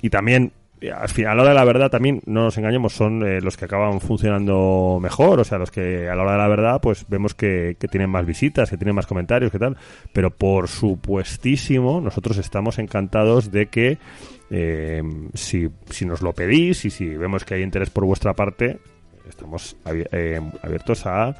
[0.00, 0.52] y también
[0.94, 3.56] al final, a la hora de la verdad, también no nos engañemos, son eh, los
[3.56, 7.04] que acaban funcionando mejor, o sea, los que a la hora de la verdad, pues
[7.08, 9.76] vemos que, tienen más visitas, que tienen más comentarios, que tal,
[10.12, 13.98] pero por supuestísimo, nosotros estamos encantados de que
[14.50, 15.02] eh,
[15.34, 18.78] si, si nos lo pedís y si vemos que hay interés por vuestra parte,
[19.28, 21.34] estamos abi- eh, abiertos a,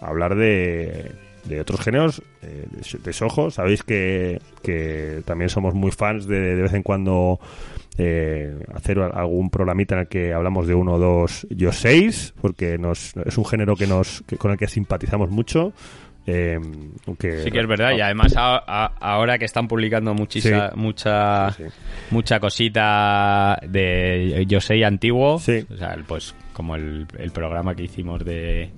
[0.00, 1.12] hablar de,
[1.44, 3.50] de otros géneros, eh, de, de Soho.
[3.50, 7.40] Sabéis que, que también somos muy fans de de vez en cuando
[7.98, 12.76] eh, hacer algún programita en el que hablamos de uno o dos yo seis, porque
[12.78, 15.72] nos, es un género que nos que- con el que simpatizamos mucho.
[16.28, 16.58] Eh,
[17.06, 20.76] aunque- Sí que es verdad, y además a- a- ahora que están publicando muchisa, Sí.
[20.76, 21.70] mucha Sí, sí.
[22.10, 28.24] mucha cosita de yo sé antiguo, o sea, pues como el, el programa que hicimos
[28.24, 28.70] de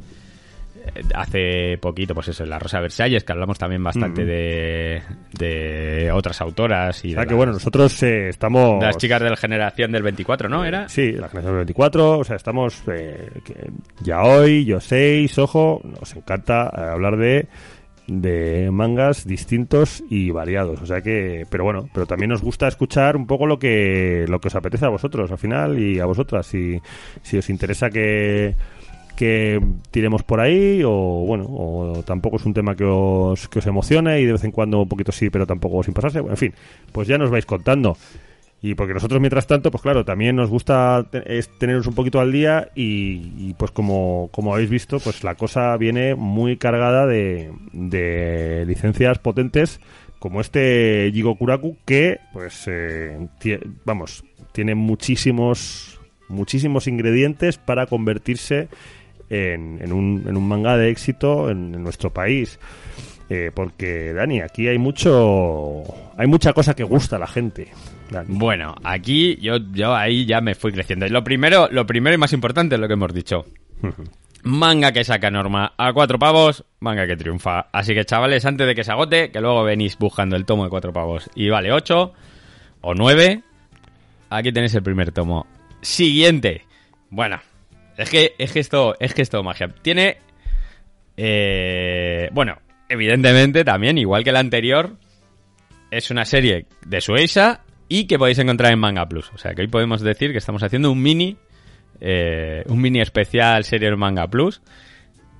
[1.14, 4.26] hace poquito, pues eso, La Rosa Versalles, que hablamos también bastante Mm.
[4.26, 5.02] de,
[5.38, 8.80] de otras autoras y O sea que las, bueno, nosotros eh, estamos...
[8.80, 10.64] de las chicas de la generación del 24, ¿no?
[10.64, 13.70] Era Sí, la generación del 24, o sea, estamos eh, que
[14.00, 17.48] ya hoy, yo seis, ojo, nos encanta eh, hablar de
[18.10, 23.18] de mangas distintos y variados, o sea que, pero bueno, pero también nos gusta escuchar
[23.18, 26.46] un poco lo que lo que os apetece a vosotros al final y a vosotras,
[26.46, 26.80] si
[27.20, 28.56] si os interesa que
[29.18, 29.60] que
[29.90, 30.92] tiremos por ahí o
[31.26, 34.52] bueno, o tampoco es un tema que os, que os emocione y de vez en
[34.52, 36.54] cuando un poquito sí, pero tampoco sin pasarse, en fin,
[36.92, 37.96] pues ya nos vais contando.
[38.62, 42.30] Y porque nosotros, mientras tanto, pues claro, también nos gusta es teneros un poquito al
[42.30, 48.64] día y, pues como, como habéis visto, pues la cosa viene muy cargada de, de
[48.66, 49.80] licencias potentes
[50.20, 53.18] como este Jigo Kuraku que, pues, eh,
[53.84, 58.68] vamos, tiene muchísimos, muchísimos ingredientes para convertirse
[59.30, 62.58] en, en un, en un manga de éxito en, en nuestro país.
[63.30, 65.82] Eh, porque, Dani, aquí hay mucho.
[66.16, 67.68] Hay mucha cosa que gusta a la gente.
[68.10, 68.26] Dani.
[68.30, 71.06] Bueno, aquí yo, yo ahí ya me fui creciendo.
[71.08, 73.44] Lo primero, lo primero y más importante es lo que hemos dicho.
[74.44, 77.66] Manga que saca norma a cuatro pavos, manga que triunfa.
[77.72, 80.70] Así que chavales, antes de que se agote, que luego venís buscando el tomo de
[80.70, 82.12] cuatro pavos y vale ocho
[82.80, 83.42] o nueve,
[84.30, 85.44] aquí tenéis el primer tomo.
[85.82, 86.62] Siguiente.
[87.10, 87.40] Bueno,
[87.98, 89.68] es que, es esto, es que esto magia.
[89.82, 90.18] Tiene,
[91.16, 94.96] eh, bueno, evidentemente también, igual que la anterior,
[95.90, 99.32] es una serie de Sueisa y que podéis encontrar en Manga Plus.
[99.34, 101.36] O sea que hoy podemos decir que estamos haciendo un mini,
[102.00, 104.62] eh, un mini especial serie en Manga Plus.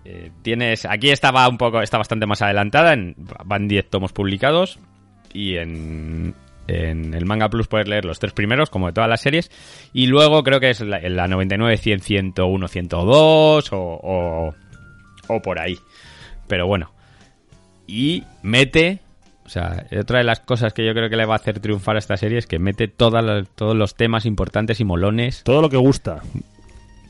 [0.05, 2.97] Eh, tienes, aquí estaba un poco, está bastante más adelantada,
[3.45, 4.81] van 10 tomos publicados
[5.33, 6.35] y en,
[6.69, 9.51] en el Manga Plus puedes leer los tres primeros, como de todas las series,
[9.93, 14.55] y luego creo que es la, la 99, 100, 101, 102 o, o,
[15.29, 15.79] o por ahí.
[16.47, 16.93] Pero bueno,
[17.87, 19.01] y mete
[19.49, 21.97] o sea, otra de las cosas que yo creo que le va a hacer triunfar
[21.97, 25.43] a esta serie es que mete todas todos los temas importantes y molones.
[25.43, 26.21] Todo lo que gusta.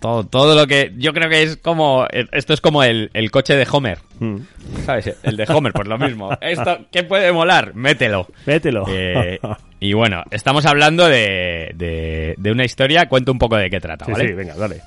[0.00, 0.92] Todo, todo lo que.
[0.96, 2.06] Yo creo que es como.
[2.10, 3.98] Esto es como el, el coche de Homer.
[4.20, 4.36] Mm.
[4.84, 5.16] ¿Sabes?
[5.22, 6.30] El de Homer, pues lo mismo.
[6.40, 7.74] Esto, ¿qué puede molar?
[7.74, 8.28] Mételo.
[8.46, 8.84] Mételo.
[8.88, 9.40] Eh,
[9.80, 13.08] y bueno, estamos hablando de, de, de una historia.
[13.08, 14.28] Cuento un poco de qué trata, ¿vale?
[14.28, 14.82] sí, venga, dale.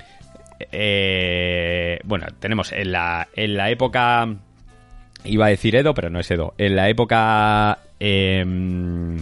[0.71, 4.27] Eh, bueno, tenemos en la, en la época.
[5.23, 6.53] Iba a decir Edo, pero no es Edo.
[6.57, 7.79] En la época.
[7.99, 9.17] em,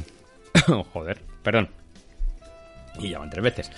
[0.93, 1.69] joder, perdón.
[2.99, 3.71] Y llaman tres veces.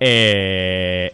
[0.00, 1.12] Eh,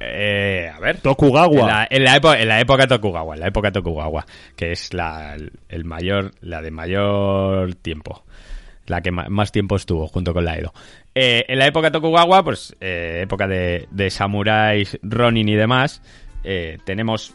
[0.00, 1.00] eh, a ver.
[1.00, 1.48] Tokugawa.
[1.60, 4.92] En la, en la época, en la época Tokugawa, en la época Tokugawa, que es
[4.92, 5.36] la,
[5.68, 8.24] el mayor, la de mayor tiempo,
[8.86, 10.72] la que más tiempo estuvo junto con la Edo.
[11.14, 16.02] Eh, en la época Tokugawa, pues eh, época de, de samuráis, Ronin y demás,
[16.44, 17.34] eh, tenemos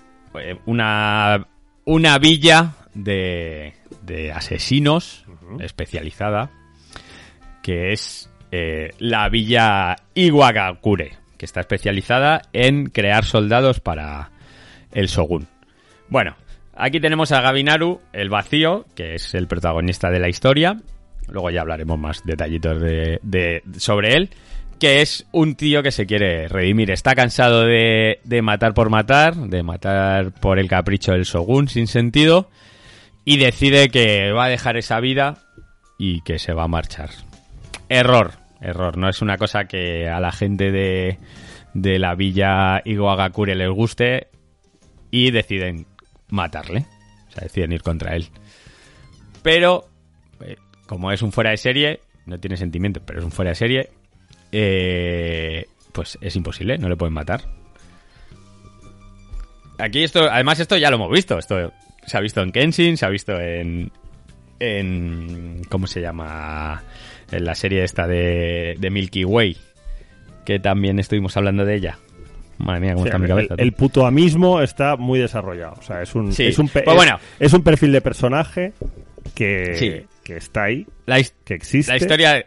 [0.65, 1.47] una
[1.83, 5.25] una villa de, de asesinos
[5.59, 6.51] especializada
[7.61, 8.29] que es
[8.99, 14.29] la villa Iwagakure, que está especializada en crear soldados para
[14.91, 15.47] el Shogun.
[16.07, 16.35] Bueno,
[16.75, 20.77] aquí tenemos a Gabinaru, el vacío, que es el protagonista de la historia.
[21.29, 24.29] Luego ya hablaremos más detallitos de, sobre él.
[24.79, 26.91] Que es un tío que se quiere redimir.
[26.91, 31.87] Está cansado de, de matar por matar, de matar por el capricho del Shogun sin
[31.87, 32.51] sentido.
[33.25, 35.39] Y decide que va a dejar esa vida
[35.97, 37.09] y que se va a marchar.
[37.89, 38.97] Error, error.
[38.97, 41.17] No es una cosa que a la gente de,
[41.73, 44.27] de la villa Iwagakure les guste
[45.09, 45.87] y deciden
[46.29, 46.85] matarle.
[47.27, 48.27] O sea, deciden ir contra él.
[49.41, 49.89] Pero,
[50.41, 50.57] eh,
[50.87, 53.89] como es un fuera de serie, no tiene sentimientos, pero es un fuera de serie,
[54.51, 57.41] eh, pues es imposible, no le pueden matar.
[59.77, 61.73] Aquí esto, además esto ya lo hemos visto, esto
[62.05, 63.91] se ha visto en Kenshin, se ha visto en
[64.59, 66.83] en ¿cómo se llama?
[67.31, 69.57] En la serie esta de, de Milky Way,
[70.45, 71.97] que también estuvimos hablando de ella.
[72.57, 73.55] Madre mía, cómo Sí, está mi el, cabeza.
[73.55, 73.63] tú.
[73.63, 75.75] el puto amismo está muy desarrollado.
[75.79, 76.45] O sea, es un, Sí.
[76.47, 77.19] es un, pe- Pues bueno.
[77.39, 78.73] es, es un perfil de personaje
[79.33, 80.05] que, Sí.
[80.23, 81.91] que está ahí, La que existe.
[81.91, 82.45] La historia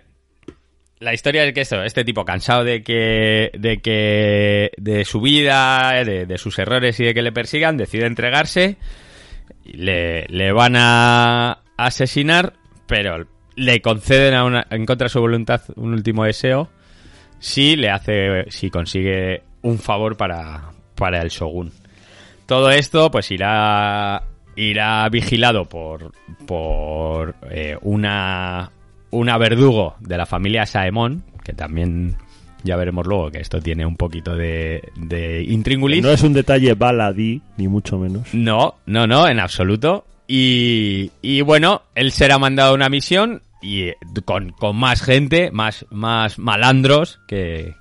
[1.01, 5.93] la historia es que eso, este tipo cansado de que de que de su vida,
[6.05, 8.77] de, de sus errores y de que le persigan, decide entregarse.
[9.65, 12.55] Le, le van a asesinar,
[12.87, 13.27] pero
[13.57, 16.69] le conceden a una- en contra de su voluntad un último deseo
[17.39, 21.73] si le hace si consigue un favor para para el shogun.
[22.47, 24.23] Todo esto pues irá
[24.57, 26.13] irá vigilado por
[26.47, 28.71] por eh, una
[29.11, 32.17] una verdugo de la familia Saemon, que también
[32.65, 36.03] ya veremos luego que esto tiene un poquito de, de intríngulis.
[36.03, 38.33] No es un detalle baladí, ni mucho menos.
[38.35, 40.07] No, no, no, en absoluto.
[40.27, 45.87] Y, bueno, él será mandado a una misión y eh, con, con más gente, más,
[45.91, 47.75] más malandros que,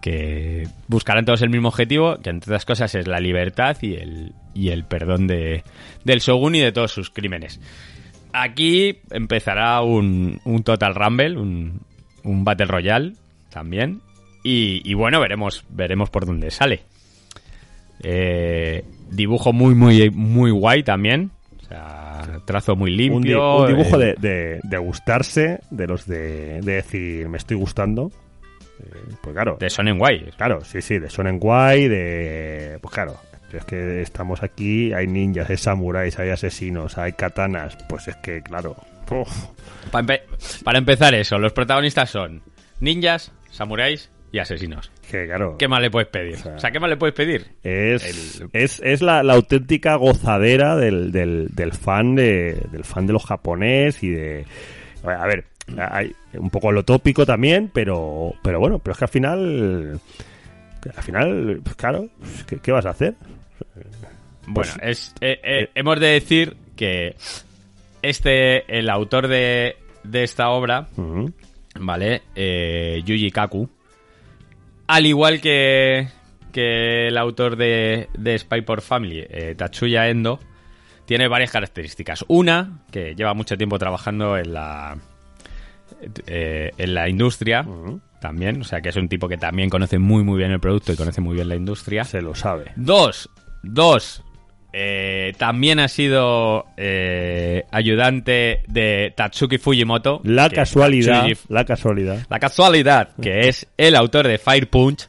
[0.00, 4.32] que buscarán todos el mismo objetivo, que entre otras cosas es la libertad y el,
[4.54, 5.64] y el perdón de,
[6.04, 7.60] del Shogun y de todos sus crímenes.
[8.32, 11.80] Aquí empezará un, un Total Rumble, un,
[12.22, 13.14] un Battle Royale
[13.50, 14.00] también.
[14.42, 16.82] Y, y bueno, veremos, veremos por dónde sale.
[18.04, 21.30] Eh, dibujo muy, muy, muy guay también.
[21.62, 23.56] O sea, trazo muy Un, di- limpio.
[23.62, 28.10] un dibujo eh, de, de- de gustarse, de los de, de decir, me estoy gustando.
[28.80, 28.90] Eh,
[29.22, 30.30] pues claro, de Sonen Guay.
[30.36, 32.78] claro, sí, sí, de Sonen Guay, de...
[32.82, 33.16] Pues claro,
[33.52, 38.42] es que estamos aquí, hay ninjas, hay samuráis, hay asesinos, hay katanas, pues es que,
[38.42, 38.76] claro...
[39.92, 40.22] empe-
[40.64, 42.42] para empezar eso, los protagonistas son
[42.80, 44.90] ninjas, samuráis y asesinos.
[45.10, 45.56] que claro...
[45.58, 46.34] ¿Qué más le puedes pedir?
[46.34, 47.46] O sea, O sea, ¿qué más le puedes pedir?
[47.62, 53.06] Es, El- es, es la, la auténtica gozadera del, del, del fan de del fan
[53.06, 54.44] de los japonés y de
[55.04, 55.44] a ver
[55.78, 60.00] hay un poco lo tópico también pero pero bueno pero es que al final
[60.96, 62.08] al final pues claro
[62.48, 63.14] ¿qué, qué vas a hacer?
[64.46, 67.14] Bueno, Pues- es, eh, eh, hemos de decir que
[68.02, 70.88] este, el autor de, de esta obra.
[71.80, 72.22] ¿vale?
[72.36, 73.68] Eh, Yuji Kaku,
[74.86, 76.08] al igual que,
[76.52, 80.40] que el autor de, de Spy por Family, eh, Tatsuya Endo,
[81.06, 82.24] tiene varias características.
[82.28, 84.96] Una, que lleva mucho tiempo trabajando en la,
[86.26, 87.66] eh, en la industria,
[88.20, 90.92] también, o sea que es un tipo que también conoce muy muy bien el producto
[90.92, 92.04] y conoce muy bien la industria.
[92.04, 93.28] se lo sabe Dos,
[93.62, 94.22] dos.
[94.76, 100.20] Eh, también ha sido eh, ayudante de Tatsuki Fujimoto.
[100.24, 105.08] la casualidad Tatsuji- la casualidad la casualidad, que es el autor de Fire Punch,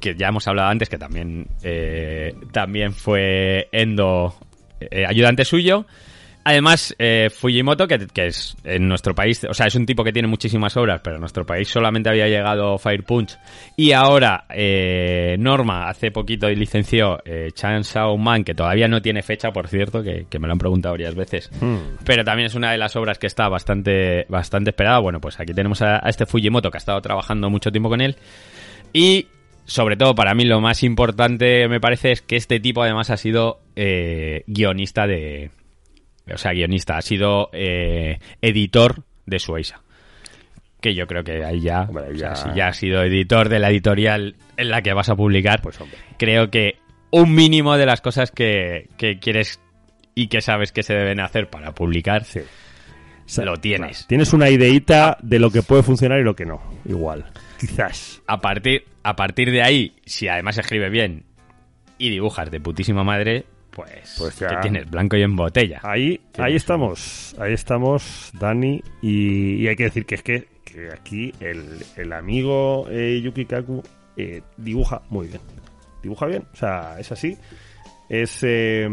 [0.00, 4.34] que ya hemos hablado antes, que también, eh, también fue Endo
[5.06, 5.86] ayudante suyo.
[6.42, 10.12] Además, eh, Fujimoto, que, que es en nuestro país, o sea, es un tipo que
[10.12, 13.36] tiene muchísimas obras, pero en nuestro país solamente había llegado Fire Punch.
[13.76, 19.52] Y ahora, eh, Norma, hace poquito licenció eh, Chainsaw Man, que todavía no tiene fecha,
[19.52, 21.50] por cierto, que, que me lo han preguntado varias veces.
[21.60, 21.96] Hmm.
[22.04, 24.98] Pero también es una de las obras que está bastante, bastante esperada.
[25.00, 28.00] Bueno, pues aquí tenemos a, a este Fujimoto que ha estado trabajando mucho tiempo con
[28.00, 28.16] él.
[28.92, 29.26] Y
[29.66, 33.16] sobre todo para mí lo más importante me parece es que este tipo además ha
[33.16, 35.50] sido eh, guionista de...
[36.34, 39.82] O sea, guionista, ha sido eh, editor de Sueisa.
[40.80, 43.48] Que yo creo que ahí ya, Hombre, o sea, ya- si ya has sido editor
[43.48, 45.98] de la editorial en la que vas a publicar, pues hombre.
[46.18, 46.78] creo que
[47.10, 49.60] un mínimo de las cosas que, que quieres
[50.14, 52.40] y que sabes que se deben hacer para publicar, sí.
[53.44, 54.06] Lo tienes.
[54.08, 56.60] tienes una ideita de lo que puede funcionar y lo que no.
[56.84, 57.26] Igual.
[57.60, 58.20] Quizás.
[58.26, 61.24] A partir, a partir de ahí, si además escribe bien
[61.96, 64.60] y dibujas de putísima madre, pues, Pues ya.
[64.60, 65.80] tienes blanco y en botella.
[65.82, 70.88] Ahí, ahí estamos, ahí estamos, Dani, y, y hay que decir que es que, que
[70.92, 73.82] aquí el, el amigo eh, Yuki Kaku
[74.16, 75.40] eh, dibuja muy bien,
[76.02, 77.36] dibuja bien, o sea, es así,
[78.08, 78.88] es, eh,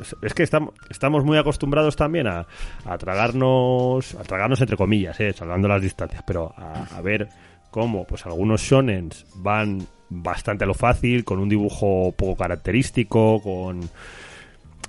[0.00, 2.46] es, es que estamos, estamos muy acostumbrados también a,
[2.84, 7.28] a tragarnos, a tragarnos entre comillas, eh, salvando las distancias, pero a, a ver
[7.70, 13.88] cómo pues algunos shonens van bastante a lo fácil, con un dibujo poco característico, con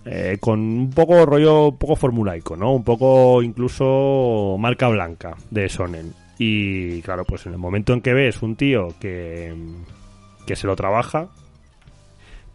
[0.04, 2.74] eh, con un poco rollo, un poco formulaico, ¿no?
[2.74, 6.14] Un poco incluso marca blanca de Sonen.
[6.40, 9.54] Y claro, pues en el momento en que ves un tío que,
[10.48, 11.30] que se lo trabaja,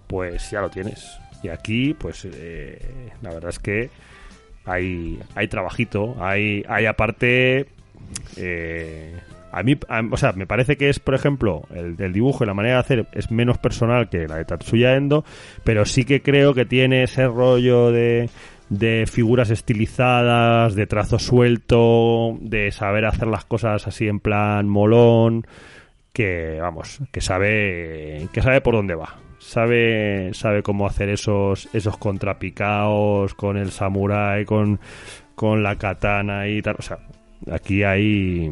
[0.09, 1.19] pues ya lo tienes.
[1.43, 3.91] Y aquí, pues eh, la verdad es que
[4.65, 7.69] hay, hay trabajito, hay, hay aparte,
[8.37, 9.15] eh,
[9.57, 12.53] a mí, a- o sea, me parece que es, por ejemplo, el, dibujo y la
[12.53, 15.25] manera de hacer es menos personal que la de Tatsuya Endo,
[15.65, 18.29] pero sí que creo que tiene ese rollo de,
[18.69, 25.47] de figuras estilizadas, de trazo suelto, de saber hacer las cosas así en plan molón,
[26.13, 29.17] que vamos, que sabe, que sabe por dónde va.
[29.39, 34.81] Sabe, sabe cómo hacer esos, esos contrapicaos con el samurái, con,
[35.35, 36.77] con la katana y tal.
[36.79, 36.99] O sea,
[37.53, 38.51] aquí hay,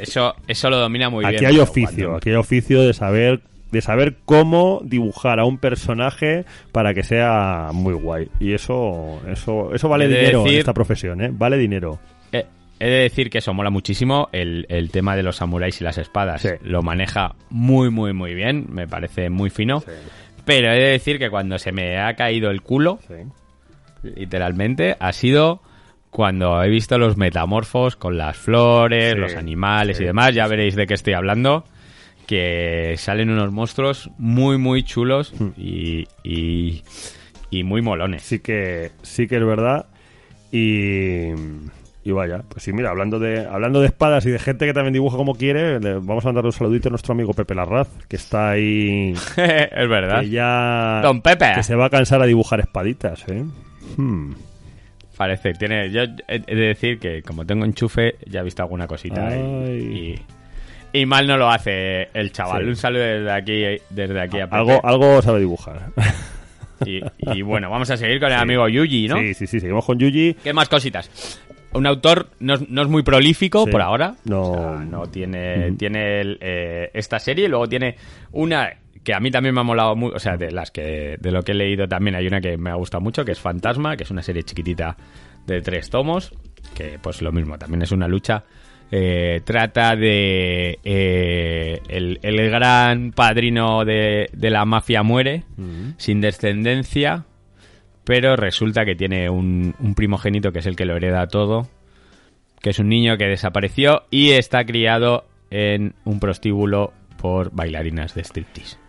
[0.00, 1.46] Eso, eso lo domina muy aquí bien.
[1.46, 5.58] hay pero oficio, cuando- aquí hay oficio de saber, de saber cómo dibujar a un
[5.58, 8.28] personaje para que sea muy guay.
[8.40, 11.30] Y eso, eso, eso vale de dinero en esta profesión, ¿eh?
[11.32, 11.98] Vale dinero.
[12.32, 12.46] Eh,
[12.80, 15.98] he de decir que eso mola muchísimo, el, el tema de los samuráis y las
[15.98, 16.42] espadas.
[16.42, 16.50] Sí.
[16.62, 19.82] Lo maneja muy, muy, muy bien, me parece muy fino.
[20.44, 23.14] Pero he de decir que cuando se me ha caído el culo, Sí.
[24.02, 25.60] literalmente, ha sido
[26.16, 30.34] cuando he visto los metamorfos con las flores, Sí, los animales sí, y demás.
[30.34, 31.64] Ya veréis de qué estoy hablando.
[32.26, 35.48] Que salen unos monstruos muy, muy chulos Hmm.
[35.58, 36.82] y, y,
[37.50, 38.22] y muy molones.
[38.22, 39.86] sí que sí que es verdad
[40.50, 41.32] y
[42.02, 44.92] y vaya pues sí mira hablando de hablando de espadas y de gente que también
[44.94, 48.14] dibuja como quiere le vamos a mandar un saludito a nuestro amigo Pepe Larraz que
[48.16, 50.20] está ahí es verdad.
[50.20, 51.52] que ya Don Pepe.
[51.56, 53.44] que se va a cansar a dibujar espaditas eh
[53.96, 54.32] Hmm.
[55.16, 55.90] Parece, tiene.
[55.90, 60.14] Yo he de decir que como tengo enchufe, ya he visto alguna cosita y,
[60.92, 62.62] y, y mal no lo hace el chaval.
[62.64, 62.68] Sí.
[62.68, 64.56] Un saludo desde aquí, desde aquí a Pepe.
[64.56, 65.90] algo algo sabe dibujar
[66.84, 67.00] Y,
[67.34, 68.42] y bueno, vamos a seguir con el Sí.
[68.42, 69.16] amigo Yuji, ¿no?
[69.18, 71.40] sí sí sí seguimos con Yuji ¿Qué más cositas?
[71.72, 73.70] Un autor no, es- no es muy prolífico Sí.
[73.70, 74.14] por ahora.
[74.26, 74.42] No.
[74.42, 77.96] O sea, no tiene, tiene el, eh, esta serie y luego tiene
[78.32, 78.70] una
[79.06, 80.16] que a mí también me ha molado mucho.
[80.16, 82.70] O sea, de las que de lo que he leído también hay una que me
[82.70, 84.96] ha gustado mucho, que es Fantasma, que es una serie chiquitita
[85.46, 86.34] de tres tomos.
[86.74, 88.42] Que pues lo mismo, también es una lucha.
[88.90, 95.44] Eh, trata de eh, el, el gran padrino de, de la mafia muere
[95.98, 97.24] sin descendencia
[98.04, 101.66] pero resulta que tiene un, un primogénito que es el que lo hereda todo,
[102.60, 108.22] que es un niño que desapareció y está criado en un prostíbulo por bailarinas de
[108.22, 108.85] striptease.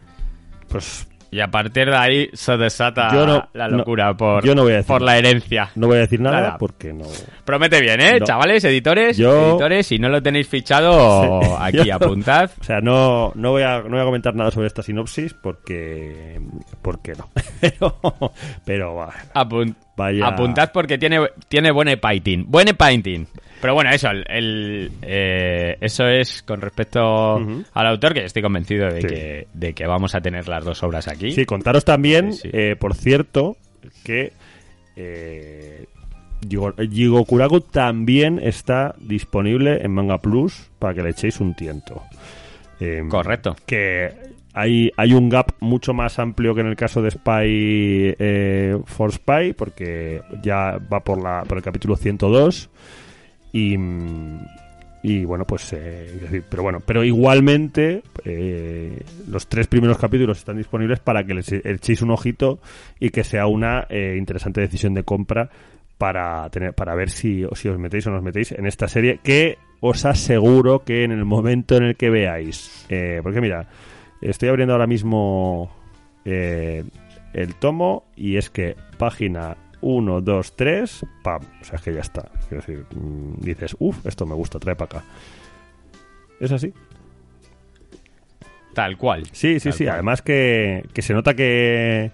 [0.69, 4.63] Pues Y a partir de ahí se desata no- la no- locura por, yo no
[4.63, 5.69] voy a decir por la herencia.
[5.75, 6.57] no voy a decir nada Nada.
[6.57, 7.03] porque no
[7.43, 8.19] Promete bien, ¿eh?
[8.23, 11.49] Chavales, editores, Yo- editores, si no lo tenéis fichado, Sí.
[11.59, 12.49] aquí Yo- apuntad.
[12.59, 16.39] O sea, no, no, voy a, no voy a comentar nada sobre esta sinopsis porque.
[16.81, 17.29] porque no.
[17.61, 17.97] Pero.
[18.65, 19.13] Pero va.
[19.97, 20.27] Vaya.
[20.27, 22.45] Apuntad porque tiene, tiene buen painting.
[22.47, 23.25] Buen painting.
[23.61, 27.35] Pero bueno, eso, el, el, eh, eso es con respecto
[27.73, 29.07] al autor, que estoy convencido de, Sí.
[29.07, 31.31] que, de que vamos a tener las dos obras aquí.
[31.31, 32.49] Sí, contaros también, Sí, sí.
[32.53, 33.57] eh, por cierto,
[34.03, 34.31] que.
[34.95, 35.85] Eh,
[36.47, 42.03] Jigo- Jigokuraku también está disponible en Manga Plus para que le echéis un tiento.
[42.79, 43.55] Eh, Correcto.
[43.65, 44.11] que
[44.53, 49.11] hay, hay un gap mucho más amplio que en el caso de Spy eh, for
[49.11, 52.69] Spy, porque ya va por, la, por el capítulo 102.
[53.51, 53.75] Y,
[55.03, 55.73] y bueno, pues.
[55.73, 61.51] eh, pero bueno, pero igualmente eh, los tres primeros capítulos están disponibles para que les
[61.51, 62.59] echéis un ojito
[62.99, 65.49] y que sea una eh, interesante decisión de compra
[65.97, 69.19] para tener para ver si, si os metéis o no os metéis en esta serie
[69.23, 72.85] que os aseguro que en el momento en el que veáis
[73.23, 73.67] porque mira
[74.21, 75.71] estoy abriendo ahora mismo
[76.23, 82.01] el tomo y es que página 1, 2, 3 pam, o sea es que ya
[82.01, 85.05] está Quiero decir, mm, dices, uff, esto me gusta, trae para acá
[86.39, 86.73] es así
[88.77, 89.23] Tal cual.
[89.31, 89.83] Sí, sí, Tal sí.
[89.85, 89.95] cual.
[89.95, 92.11] Además que, que se nota que,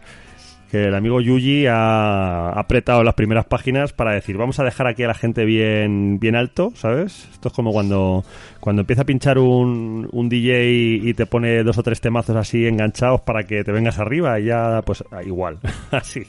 [0.72, 5.04] que el amigo Yuji ha apretado las primeras páginas para decir, vamos a dejar aquí
[5.04, 7.28] a la gente bien, bien alto, ¿sabes?
[7.34, 8.24] Esto es como cuando,
[8.62, 12.66] cuando empieza a pinchar un, un DJ y te pone dos o tres temazos así
[12.66, 15.60] enganchados para que te vengas arriba y ya, pues ah, igual,
[15.92, 16.26] así.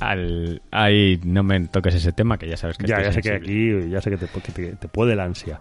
[0.00, 3.32] Al, ahí no me toques ese tema, que ya sabes que Ya, ya sé que
[3.34, 5.60] aquí, ya sé que te, que te, te puede la ansia.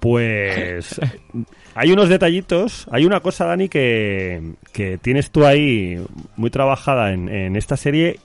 [0.00, 0.98] Pues
[1.74, 6.02] hay unos detallitos, hay una cosa, Dani, que, que tienes tú ahí
[6.36, 8.18] muy trabajada en, en esta serie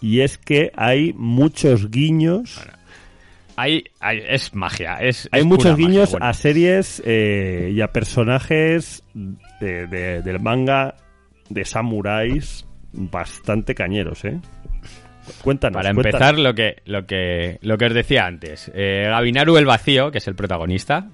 [0.00, 2.60] y es que hay muchos guiños,
[3.56, 4.96] Hay, hay- es magia.
[5.00, 6.26] Es, hay es muchos magia, guiños bueno.
[6.26, 10.96] a series eh, y a personajes de- de- del manga
[11.48, 14.38] de samuráis bastante cañeros, ¿eh?
[15.42, 15.76] Cuéntanos.
[15.76, 16.14] Para cuéntanos.
[16.14, 18.70] empezar, lo que, lo que, lo que os decía antes.
[18.74, 21.08] Eh, Gabinaru el Vacío, que es el protagonista,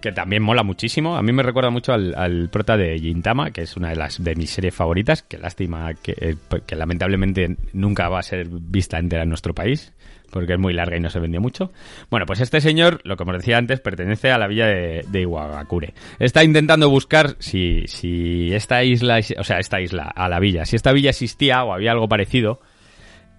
[0.00, 1.16] que también mola muchísimo.
[1.16, 4.22] A mí me recuerda mucho al, al prota de Gintama, que es una de las
[4.22, 5.22] de mis series favoritas.
[5.22, 6.36] Que lástima que, eh,
[6.66, 9.92] que lamentablemente nunca va a ser vista entera en nuestro país,
[10.30, 11.72] porque es muy larga y no se vendió mucho.
[12.10, 15.20] Bueno, pues este señor, lo que os decía antes, pertenece a la villa de, de
[15.20, 15.94] Iwagakure.
[16.18, 20.74] Está intentando buscar si, si esta isla, o sea, esta isla, a la villa, si
[20.74, 22.60] esta villa existía o había algo parecido.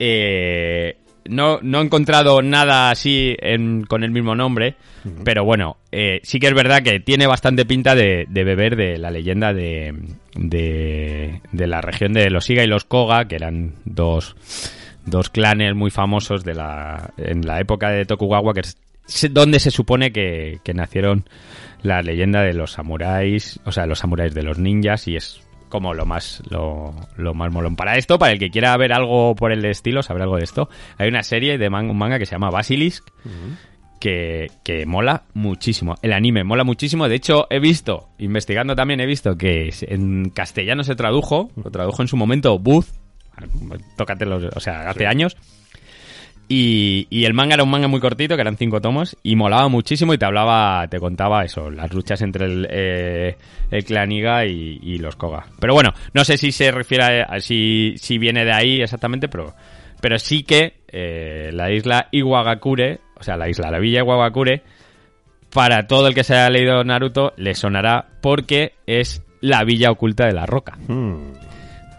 [0.05, 0.97] Eh,
[1.29, 4.75] no, no he encontrado nada así en- con el mismo nombre,
[5.23, 8.97] pero bueno, eh, sí que es verdad que tiene bastante pinta de, de beber de
[8.97, 9.93] la leyenda de,
[10.35, 14.35] de, de la región de los Iga y los Koga, que eran dos,
[15.05, 18.77] dos clanes muy famosos de la, en la época de Tokugawa, que es
[19.31, 21.23] donde se supone que, que nacieron
[21.81, 25.41] la leyenda de los samuráis, o sea, los samuráis de los ninjas, y es
[25.73, 27.75] como lo más lo, lo más molón.
[27.75, 30.69] Para esto, para el que quiera ver algo por el estilo, saber algo de esto,
[30.99, 33.03] hay una serie de man- un manga que se llama Basilisk,
[33.99, 35.95] que, que mola muchísimo.
[36.03, 37.09] El anime mola muchísimo.
[37.09, 42.03] De hecho, he visto, investigando también, he visto que en castellano se tradujo, lo tradujo
[42.03, 42.85] en su momento Booth,
[43.97, 45.37] tócate los, o sea, hace años.
[46.55, 49.69] Y, y el manga era un manga muy cortito, que eran cinco tomos, y molaba
[49.69, 53.37] muchísimo y te hablaba, te contaba eso, las luchas entre el, eh,
[53.71, 55.47] el clan Iga y, y los Koga.
[55.59, 59.55] Pero bueno, no sé si se refiere a, si, si viene de ahí exactamente, pero,
[59.99, 64.61] pero sí que eh, la isla Iwagakure, o sea, la isla, la villa Iwagakure,
[65.51, 70.27] para todo el que se haya leído Naruto, le sonará porque es la villa oculta
[70.27, 70.77] de la roca.
[70.87, 71.33] Hmm.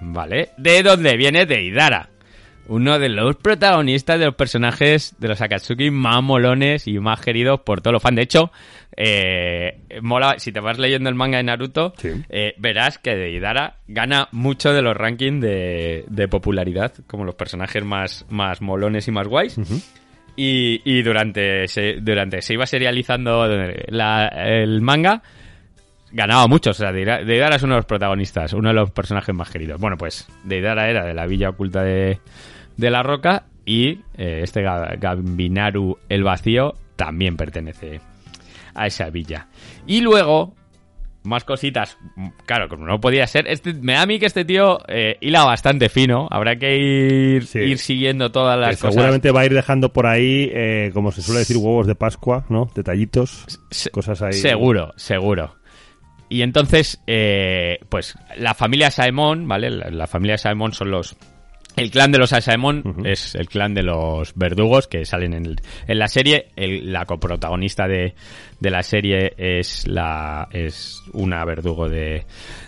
[0.01, 0.51] ¿Vale?
[0.59, 1.45] ¿De dónde viene?
[1.45, 2.09] De Idara.
[2.67, 7.61] Uno de los protagonistas de los personajes de los Akatsuki más molones y más queridos
[7.61, 8.17] por todos los fans.
[8.17, 8.51] De hecho,
[8.97, 12.09] eh, mola, si te vas leyendo el manga de Naruto, Sí.
[12.31, 17.35] eh, verás que de Idara gana mucho de los rankings de, de popularidad, como los
[17.35, 19.59] personajes más, más molones y más guays.
[20.37, 23.47] Y, y durante, se, durante se iba serializando
[23.89, 25.23] la- el manga,
[26.15, 26.71] ganaba mucho.
[26.71, 29.81] O sea, Deidara, es uno de los protagonistas, uno de los personajes más queridos.
[29.81, 32.21] Bueno, pues Deidara era de la villa oculta de,
[32.77, 38.01] de la roca y eh, este Ga- Gambinaru el vacío también pertenece
[38.75, 39.49] a esa villa.
[39.87, 40.55] Y luego,
[41.25, 41.97] más cositas.
[42.47, 43.47] Claro, como no podía ser.
[43.49, 46.29] Este, me da a mí que este tío eh, hila bastante fino.
[46.31, 47.61] Habrá que ir, Sí.
[47.61, 48.95] ir siguiendo todas las Que cosas.
[48.95, 52.45] seguramente va a ir dejando por ahí, eh, como se suele decir, huevos de Pascua,
[52.49, 52.69] ¿no?
[52.75, 54.33] Detallitos, Se- cosas ahí.
[54.35, 55.55] Seguro, seguro.
[56.29, 59.71] Y entonces, eh, pues la familia Saemon, ¿vale?
[59.71, 61.17] La, la familia Saemon son los...
[61.77, 65.61] El clan de los Saemon es el clan de los verdugos que salen en, el-
[65.89, 66.51] en la serie.
[66.55, 68.15] El- la coprotagonista de,
[68.61, 72.27] de la serie es la es una verdugo de,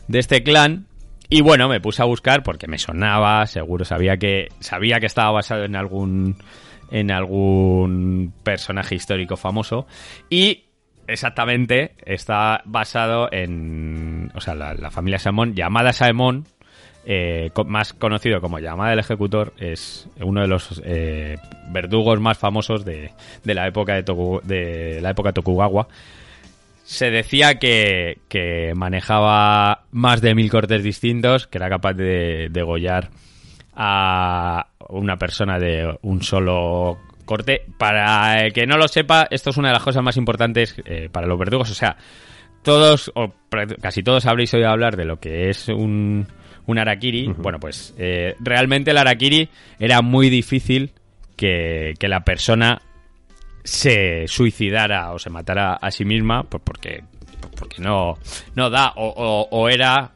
[0.08, 0.86] de este clan.
[1.28, 5.30] Y bueno, me puse a buscar porque me sonaba, seguro sabía que sabía que estaba
[5.30, 6.36] basado en algún
[6.90, 9.86] en algún personaje histórico famoso
[10.30, 10.65] y
[11.08, 16.46] exactamente está basado en o sea la, familia Saemon llamada Saemon
[17.08, 21.36] eh, más conocido como llamada del ejecutor es uno de los eh,
[21.70, 23.12] verdugos más famosos de,
[23.44, 25.86] de la época de la época Tokugawa.
[26.82, 33.10] Se decía que, que manejaba más de mil cortes distintos, que era capaz de degollar
[33.76, 37.66] a una persona de un solo corte.
[37.76, 41.10] Para el que no lo sepa, esto es una de las cosas más importantes eh,
[41.12, 41.70] para los verdugos.
[41.70, 41.98] O sea,
[42.62, 43.34] todos, o
[43.82, 46.26] casi todos habréis oído hablar de lo que es un,
[46.66, 47.26] un Arakiri.
[47.36, 49.48] Bueno, pues eh, realmente el Arakiri
[49.78, 50.92] era muy difícil
[51.36, 52.80] que, que la persona
[53.64, 57.02] se suicidara o se matara a sí misma pues porque
[57.58, 58.16] porque no
[58.54, 60.12] no da o, o- o era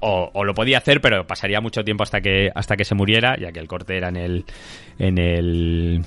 [0.00, 3.52] o, lo podía hacer pero pasaría mucho tiempo hasta que hasta que se muriera ya
[3.52, 4.44] que el corte era en el
[4.98, 6.04] en el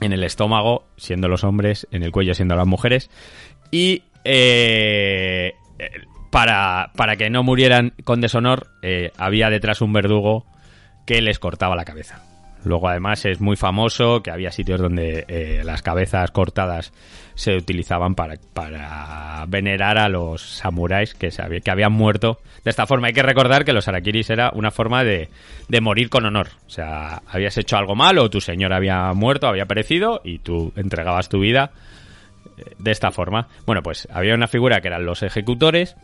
[0.00, 3.10] en el estómago siendo los hombres en el cuello siendo las mujeres.
[3.70, 5.54] Y eh,
[6.30, 10.46] para para que no murieran con deshonor eh, había detrás un verdugo
[11.06, 12.27] que les cortaba la cabeza
[12.64, 16.92] Luego, además, es muy famoso que había sitios donde eh, las cabezas cortadas
[17.34, 22.70] se utilizaban para, para venerar a los samuráis que, se había- que habían muerto de
[22.70, 23.06] esta forma.
[23.06, 25.28] Hay que recordar que los arakiris era una forma de,
[25.68, 26.48] de morir con honor.
[26.66, 30.72] O sea, habías hecho algo mal o tu señor había muerto, había perecido y tú
[30.74, 31.70] entregabas tu vida
[32.58, 33.46] eh, de esta forma.
[33.66, 35.94] Bueno, pues había una figura que eran los ejecutores,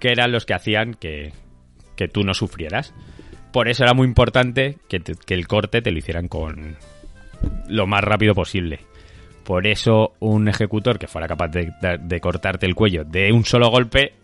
[0.00, 1.32] que eran los que hacían que,
[1.94, 2.94] que tú no sufrieras.
[3.54, 6.76] Por eso era muy importante que, el corte te lo hicieran con
[7.68, 8.80] lo más rápido posible.
[9.44, 14.14] Por eso un ejecutor que fuera capaz de cortarte el cuello de un solo golpe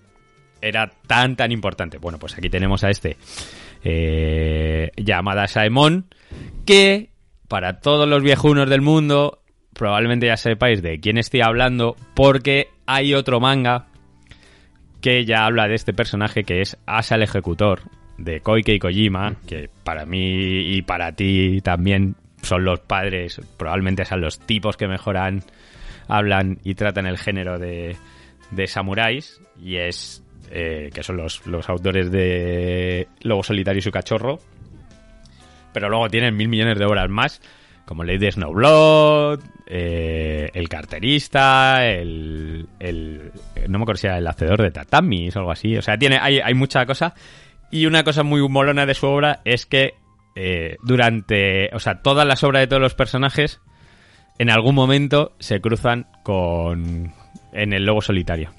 [0.61, 1.99] era tan tan importante.
[1.99, 3.17] Bueno, pues aquí tenemos a este
[3.85, 6.07] eh, llamada Saemon
[6.67, 7.11] que
[7.47, 9.43] para todos los viejunos del mundo
[9.75, 13.87] probablemente ya sepáis de quién estoy hablando porque hay otro manga
[15.01, 17.83] que ya habla de este personaje que es Asa el Ejecutor,
[18.21, 24.05] de Koike y Kojima, que para mí y para ti también son los padres, probablemente
[24.05, 25.43] sean los tipos que mejor han-
[26.09, 27.97] hablan y tratan el género de,
[28.51, 33.91] de samuráis, y es eh, que son los, los autores de Lobo Solitario y su
[33.93, 34.39] cachorro,
[35.73, 37.41] pero luego tienen mil millones de obras más,
[37.85, 43.33] como Lady Snowblood, eh, El Carterista, el, el-
[43.69, 45.77] No me acuerdo si era el hacedor de tatamis o algo así.
[45.77, 47.15] O sea, tiene, hay, hay mucha cosa.
[47.71, 49.95] Y una cosa muy molona de su obra es que
[50.35, 51.71] eh, durante.
[51.75, 53.61] O sea, todas las obras de todos los personajes
[54.39, 57.13] en algún momento se cruzan con.
[57.53, 58.53] En el lobo solitario.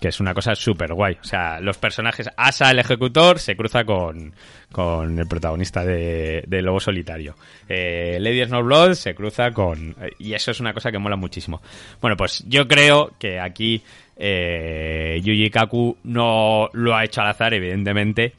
[0.00, 1.16] Que es una cosa súper guay.
[1.20, 2.28] O sea, los personajes.
[2.36, 4.34] Asa, el ejecutor, se cruza con,
[4.72, 7.36] con el protagonista de, de Lobo Solitario.
[7.68, 9.94] Eh, Lady Snowblood se cruza con...
[10.18, 11.62] Y eso es una cosa que mola muchísimo.
[12.00, 13.80] Bueno, pues yo creo que aquí
[14.16, 18.32] eh, Yuji Kaku no lo ha hecho al azar, evidentemente.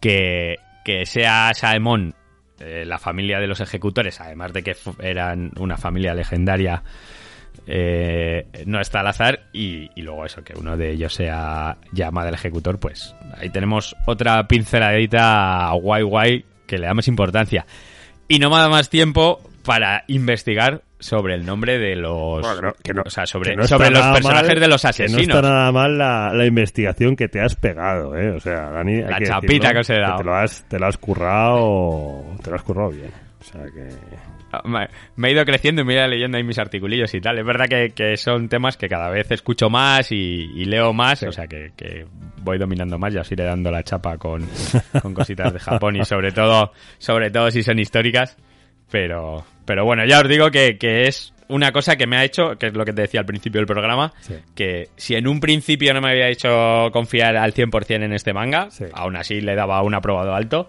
[0.00, 2.14] Que, que sea Saemon
[2.60, 6.82] eh, la familia de los ejecutores, además de que eran una familia legendaria,
[7.68, 9.46] eh, no está al azar.
[9.52, 14.48] Y, luego eso, que uno de ellos sea llama del ejecutor, pues ahí tenemos otra
[14.48, 17.64] pinceladita guay guay que le damos importancia.
[18.26, 22.40] Y no me da más tiempo para investigar sobre el nombre de los...
[22.40, 24.88] Bueno, que no- o sea, sobre, que no sobre los personajes mal- de los Que
[24.88, 25.28] asesinos.
[25.28, 28.30] no está nada mal la, la investigación que te has pegado, ¿eh?
[28.30, 30.16] O sea, Dani, hay La que chapita decirlo, que os he dado.
[30.18, 33.10] te lo has, te lo has currado, te lo has currado bien.
[33.40, 33.88] O sea que...
[34.50, 34.62] Ah,
[35.16, 37.38] Me he ido creciendo y me he ido leyendo ahí mis articulillos y tal.
[37.38, 41.22] Es verdad que, que son temas que cada vez escucho más y, y leo más,
[41.22, 42.06] o sea que, que
[42.42, 44.48] voy dominando más y os iré dando la chapa con,
[45.02, 48.36] con cositas de Japón y sobre todo, sobre todo si son históricas.
[48.90, 52.56] Pero, pero bueno, ya os digo que, que es una cosa que me ha hecho,
[52.58, 54.34] que es lo que te decía al principio del programa, Sí.
[54.54, 58.70] que si en un principio no me había hecho confiar al 100% en este manga,
[58.70, 58.84] Sí.
[58.92, 60.68] aún así le daba un aprobado alto,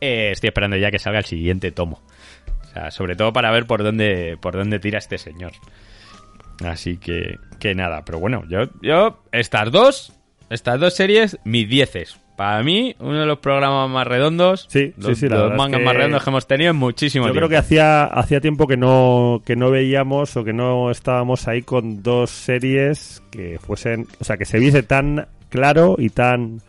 [0.00, 2.00] eh, estoy esperando ya que salga el siguiente tomo.
[2.62, 5.52] O sea, sobre todo para ver por dónde, por dónde tira este señor.
[6.64, 10.12] Así que, que nada, pero bueno, yo, yo, estas dos,
[10.50, 12.18] estas dos series, mis dieces.
[12.38, 15.56] Para mí, uno de los programas más redondos, Sí, los, sí, sí, la los es
[15.58, 17.48] mangas que- más redondos que hemos tenido en muchísimo Yo tiempo.
[17.48, 21.62] creo que hacía, hacía tiempo que no, que no veíamos o que no estábamos ahí
[21.62, 26.60] con dos series que fuesen, o sea, que se viese tan claro y tan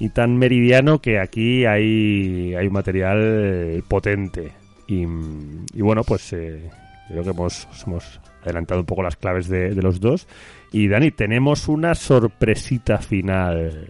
[0.00, 4.52] y tan meridiano que aquí hay, hay un material potente.
[4.88, 6.70] Y, y bueno, pues eh,
[7.08, 10.26] creo que hemos, hemos adelantado un poco las claves de, de los dos.
[10.72, 13.88] Y Dani, tenemos una sorpresita final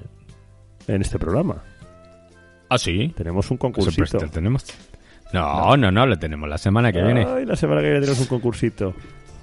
[0.89, 1.57] en este programa.
[2.69, 3.13] Ah, sí.
[3.17, 4.19] Tenemos un ¿Qué concursito.
[4.29, 4.65] tenemos?
[5.33, 7.27] No, no, no, lo tenemos la semana que viene.
[7.27, 8.95] Ay, la semana que viene tenemos un concursito.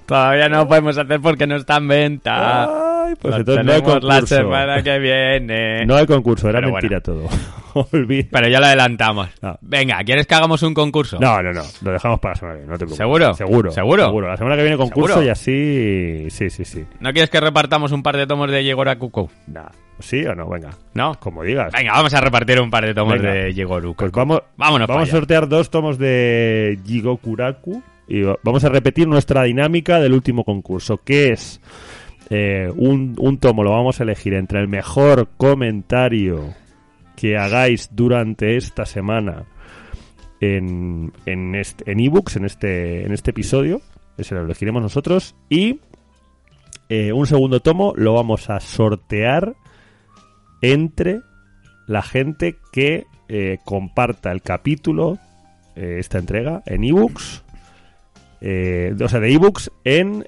[0.06, 2.68] Todavía no lo podemos hacer porque no está en venta.
[3.04, 4.06] Ay, pues Lo entonces no hay concurso.
[4.08, 5.86] la semana que viene.
[5.86, 7.24] No hay concurso, era Pero mentira todo.
[7.92, 8.28] Olvida.
[8.30, 9.28] Pero ya lo adelantamos.
[9.62, 11.18] Venga, ¿quieres que hagamos un concurso?
[11.18, 11.62] No, no, no.
[11.82, 12.72] Lo dejamos para la semana que viene.
[12.72, 12.96] No te preocupes.
[12.98, 13.34] ¿Seguro?
[13.34, 13.70] Seguro.
[13.72, 14.04] ¿Seguro?
[14.04, 14.28] Seguro.
[14.28, 15.26] La semana que viene concurso ¿Seguro?
[15.26, 16.26] y así.
[16.30, 16.84] Sí, sí, sí.
[17.00, 19.30] ¿No quieres que repartamos un par de tomos de Yegora Kukou?
[19.46, 19.68] Nah.
[20.00, 20.48] ¿Sí o no?
[20.50, 20.70] Venga.
[20.94, 21.14] ¿No?
[21.20, 21.72] Como digas.
[21.72, 23.32] Venga, vamos a repartir un par de tomos Venga.
[23.32, 23.94] de Yegoru.
[23.94, 29.06] Pues vamos, Vámonos vamos a sortear dos tomos de Jigokuraku y va- vamos a repetir
[29.06, 31.60] nuestra dinámica del último concurso, que es
[32.34, 36.54] eh, un, un tomo, lo vamos a elegir entre el mejor comentario
[37.14, 39.44] que hagáis durante esta semana
[40.40, 43.82] en, en, este, en ebooks, en este, en este episodio,
[44.16, 45.80] ese lo elegiremos nosotros, y
[46.88, 49.54] eh, un segundo tomo lo vamos a sortear
[50.62, 51.20] entre
[51.86, 55.18] la gente que eh, comparta el capítulo,
[55.76, 57.44] esta entrega, en ebooks,
[58.40, 60.24] o sea, de ebooks en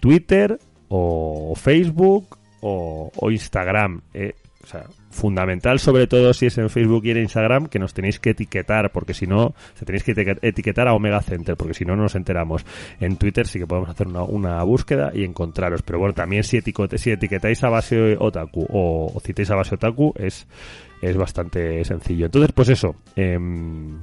[0.00, 0.58] Twitter
[0.90, 4.02] o Facebook o, Instagram.
[4.12, 7.94] Eh, o sea, fundamental sobre todo si es en Facebook y en Instagram que nos
[7.94, 11.72] tenéis que etiquetar porque si no, se tenéis que etiquet- etiquetar a Omega Center porque
[11.72, 12.66] si no, no nos enteramos.
[13.00, 17.64] En Twitter sí que podemos hacer una, búsqueda y encontraros, pero bueno, también si, etiquetáis
[17.64, 20.46] a base Otaku o, o citáis a base Otaku es,
[21.00, 22.26] es bastante sencillo.
[22.26, 23.98] Entonces, pues eso, em,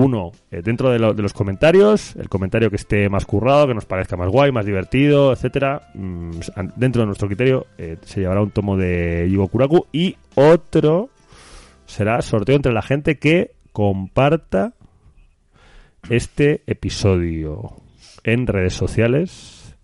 [0.00, 3.74] uno, eh, dentro de, lo- de los comentarios, el comentario que esté más currado, que
[3.74, 6.30] nos parezca más guay, más divertido, etcétera, mm,
[6.76, 11.10] dentro de nuestro criterio eh, se llevará un tomo de Yugo Kuraku y otro
[11.86, 14.72] será sorteo entre la gente que comparta
[16.10, 17.72] este episodio
[18.24, 19.76] en redes sociales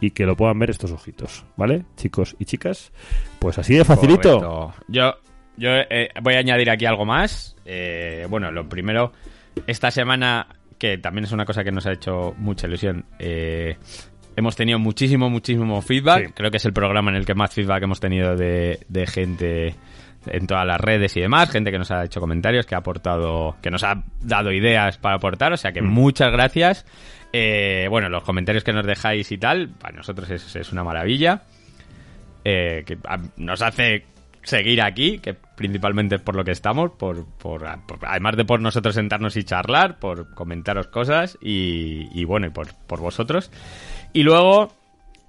[0.00, 1.84] y que lo puedan ver estos ojitos, ¿vale?
[1.96, 2.92] Chicos y chicas,
[3.38, 4.40] pues así de facilito.
[4.40, 4.74] Correcto.
[4.88, 5.12] Yo,
[5.56, 7.56] yo eh, voy a añadir aquí algo más.
[7.64, 9.12] Eh, bueno, lo primero,
[9.66, 10.46] esta semana,
[10.78, 13.76] que también es una cosa que nos ha hecho mucha ilusión, eh,
[14.36, 16.26] hemos tenido muchísimo, muchísimo feedback.
[16.26, 16.32] Sí.
[16.34, 19.74] Creo que es el programa en el que más feedback hemos tenido de, de gente
[20.26, 23.56] en todas las redes y demás, gente que nos ha hecho comentarios, que ha aportado,
[23.60, 26.86] que nos ha dado ideas para aportar, o sea que muchas gracias.
[27.32, 31.42] Eh, bueno, los comentarios que nos dejáis y tal, para nosotros es, es una maravilla.
[32.44, 34.04] Eh, que a- nos hace
[34.42, 37.64] seguir aquí, que principalmente por lo que estamos, por, por-
[38.02, 43.00] además de por nosotros sentarnos y charlar, por comentaros cosas y, bueno, y por, por
[43.00, 43.50] vosotros.
[44.12, 44.72] Y luego,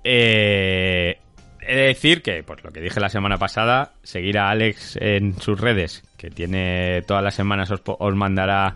[0.03, 1.17] eh,
[1.61, 5.39] he de decir que, pues lo que dije la semana pasada, seguir a Alex en
[5.39, 8.75] sus redes, que tiene todas las semanas os, os mandará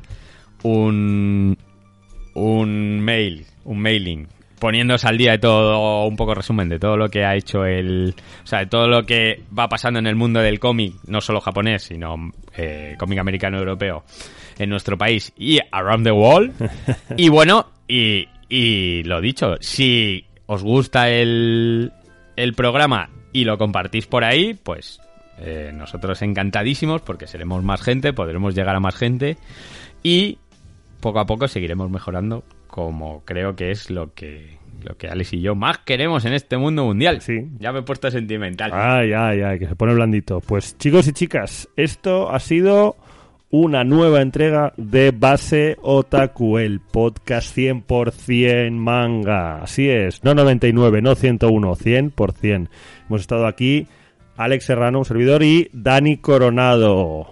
[0.63, 1.57] un,
[2.33, 4.27] un mail, un mailing,
[4.59, 8.13] poniéndose al día de todo, un poco resumen de todo lo que ha hecho el,
[8.43, 11.41] o sea, de todo lo que va pasando en el mundo del cómic, no solo
[11.41, 14.03] japonés, sino eh, cómic americano europeo
[14.57, 16.53] en nuestro país y around the world.
[17.17, 21.91] y bueno, y, y lo dicho, si os gusta el,
[22.35, 24.99] el programa y lo compartís por ahí, pues
[25.37, 29.37] eh, nosotros encantadísimos porque seremos más gente, podremos llegar a más gente
[30.03, 30.37] y
[30.99, 35.41] poco a poco seguiremos mejorando como creo que es lo que lo que Alex y
[35.41, 37.19] yo más queremos en este mundo mundial.
[37.19, 37.47] Sí.
[37.59, 38.71] Ya me he puesto sentimental.
[38.73, 40.39] Ay, ay, ay, que se pone blandito.
[40.39, 42.95] Pues chicos y chicas, esto ha sido
[43.51, 49.63] una nueva entrega de Base Otaku, el podcast 100% manga.
[49.63, 52.69] Así es, no 99, no 101, 100%.
[53.07, 53.87] Hemos estado aquí,
[54.37, 57.27] Alex Serrano, un servidor, y Dani Coronado,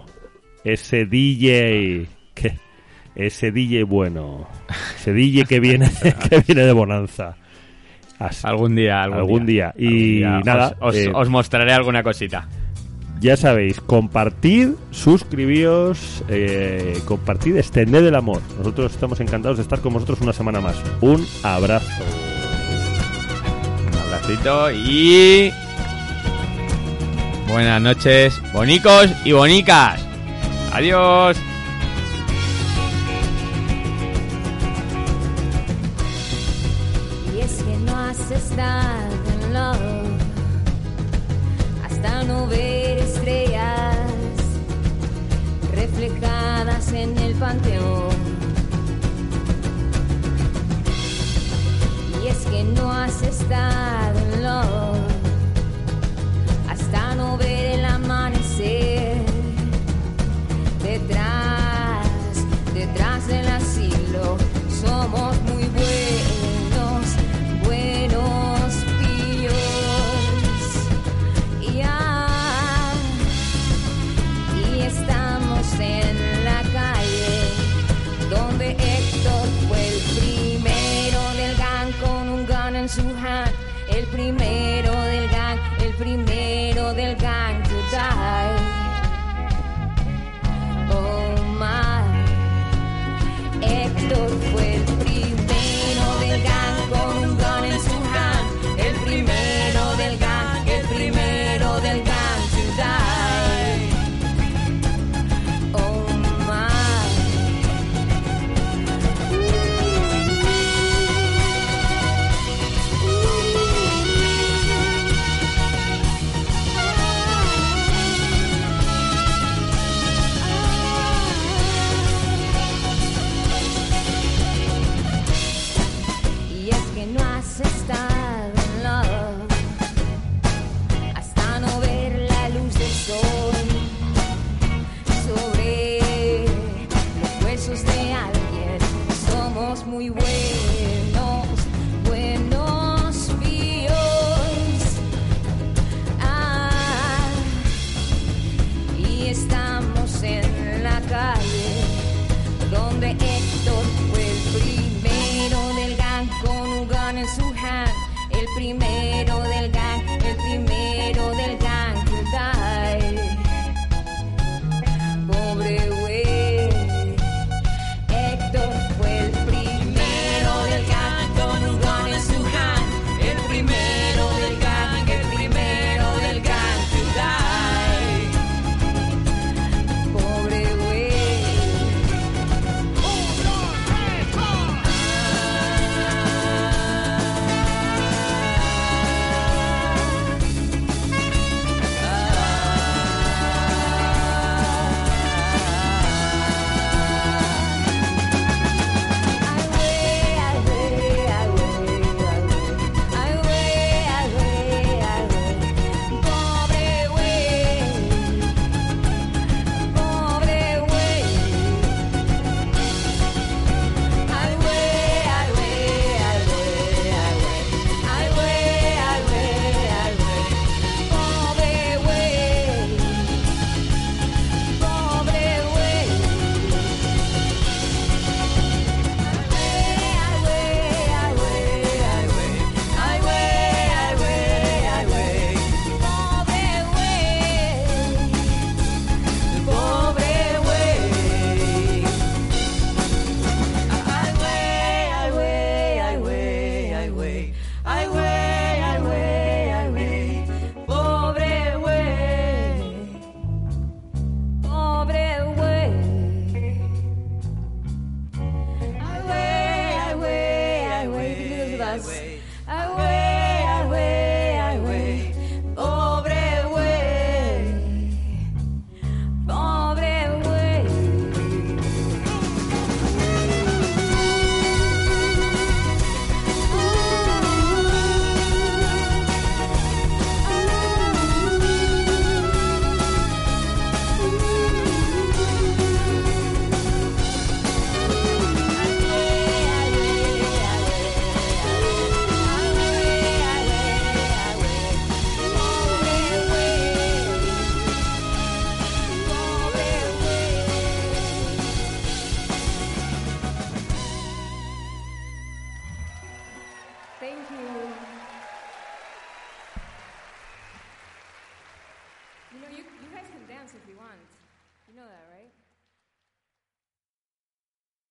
[0.64, 2.58] ese DJ, que,
[3.18, 4.48] ese DJ bueno,
[4.96, 5.90] ese DJ que viene,
[6.30, 7.36] que viene de Bonanza.
[8.18, 8.40] Así.
[8.46, 9.74] Algún día, algún, Algún día.
[9.76, 10.52] Y Algún día.
[10.54, 12.48] nada, Os, os- eh, os mostraré alguna cosita.
[13.20, 18.40] Ya sabéis, compartid, suscribíos, eh, compartid, extended el amor.
[18.58, 20.76] Nosotros estamos encantados de estar con vosotros una semana más.
[21.00, 21.86] Un abrazo.
[23.92, 25.50] Un abracito y.
[27.48, 30.00] Buenas noches, bonicos y bonicas.
[30.72, 31.36] Adiós.
[38.30, 39.78] Estado en love
[41.84, 43.96] hasta no ver estrellas
[45.74, 48.16] reflejadas en el panteón.
[52.22, 54.98] Y es que no has estado en love
[56.68, 59.16] hasta no ver el amanecer
[60.82, 62.06] detrás,
[62.74, 64.36] detrás del asilo.
[64.68, 65.57] Somos muy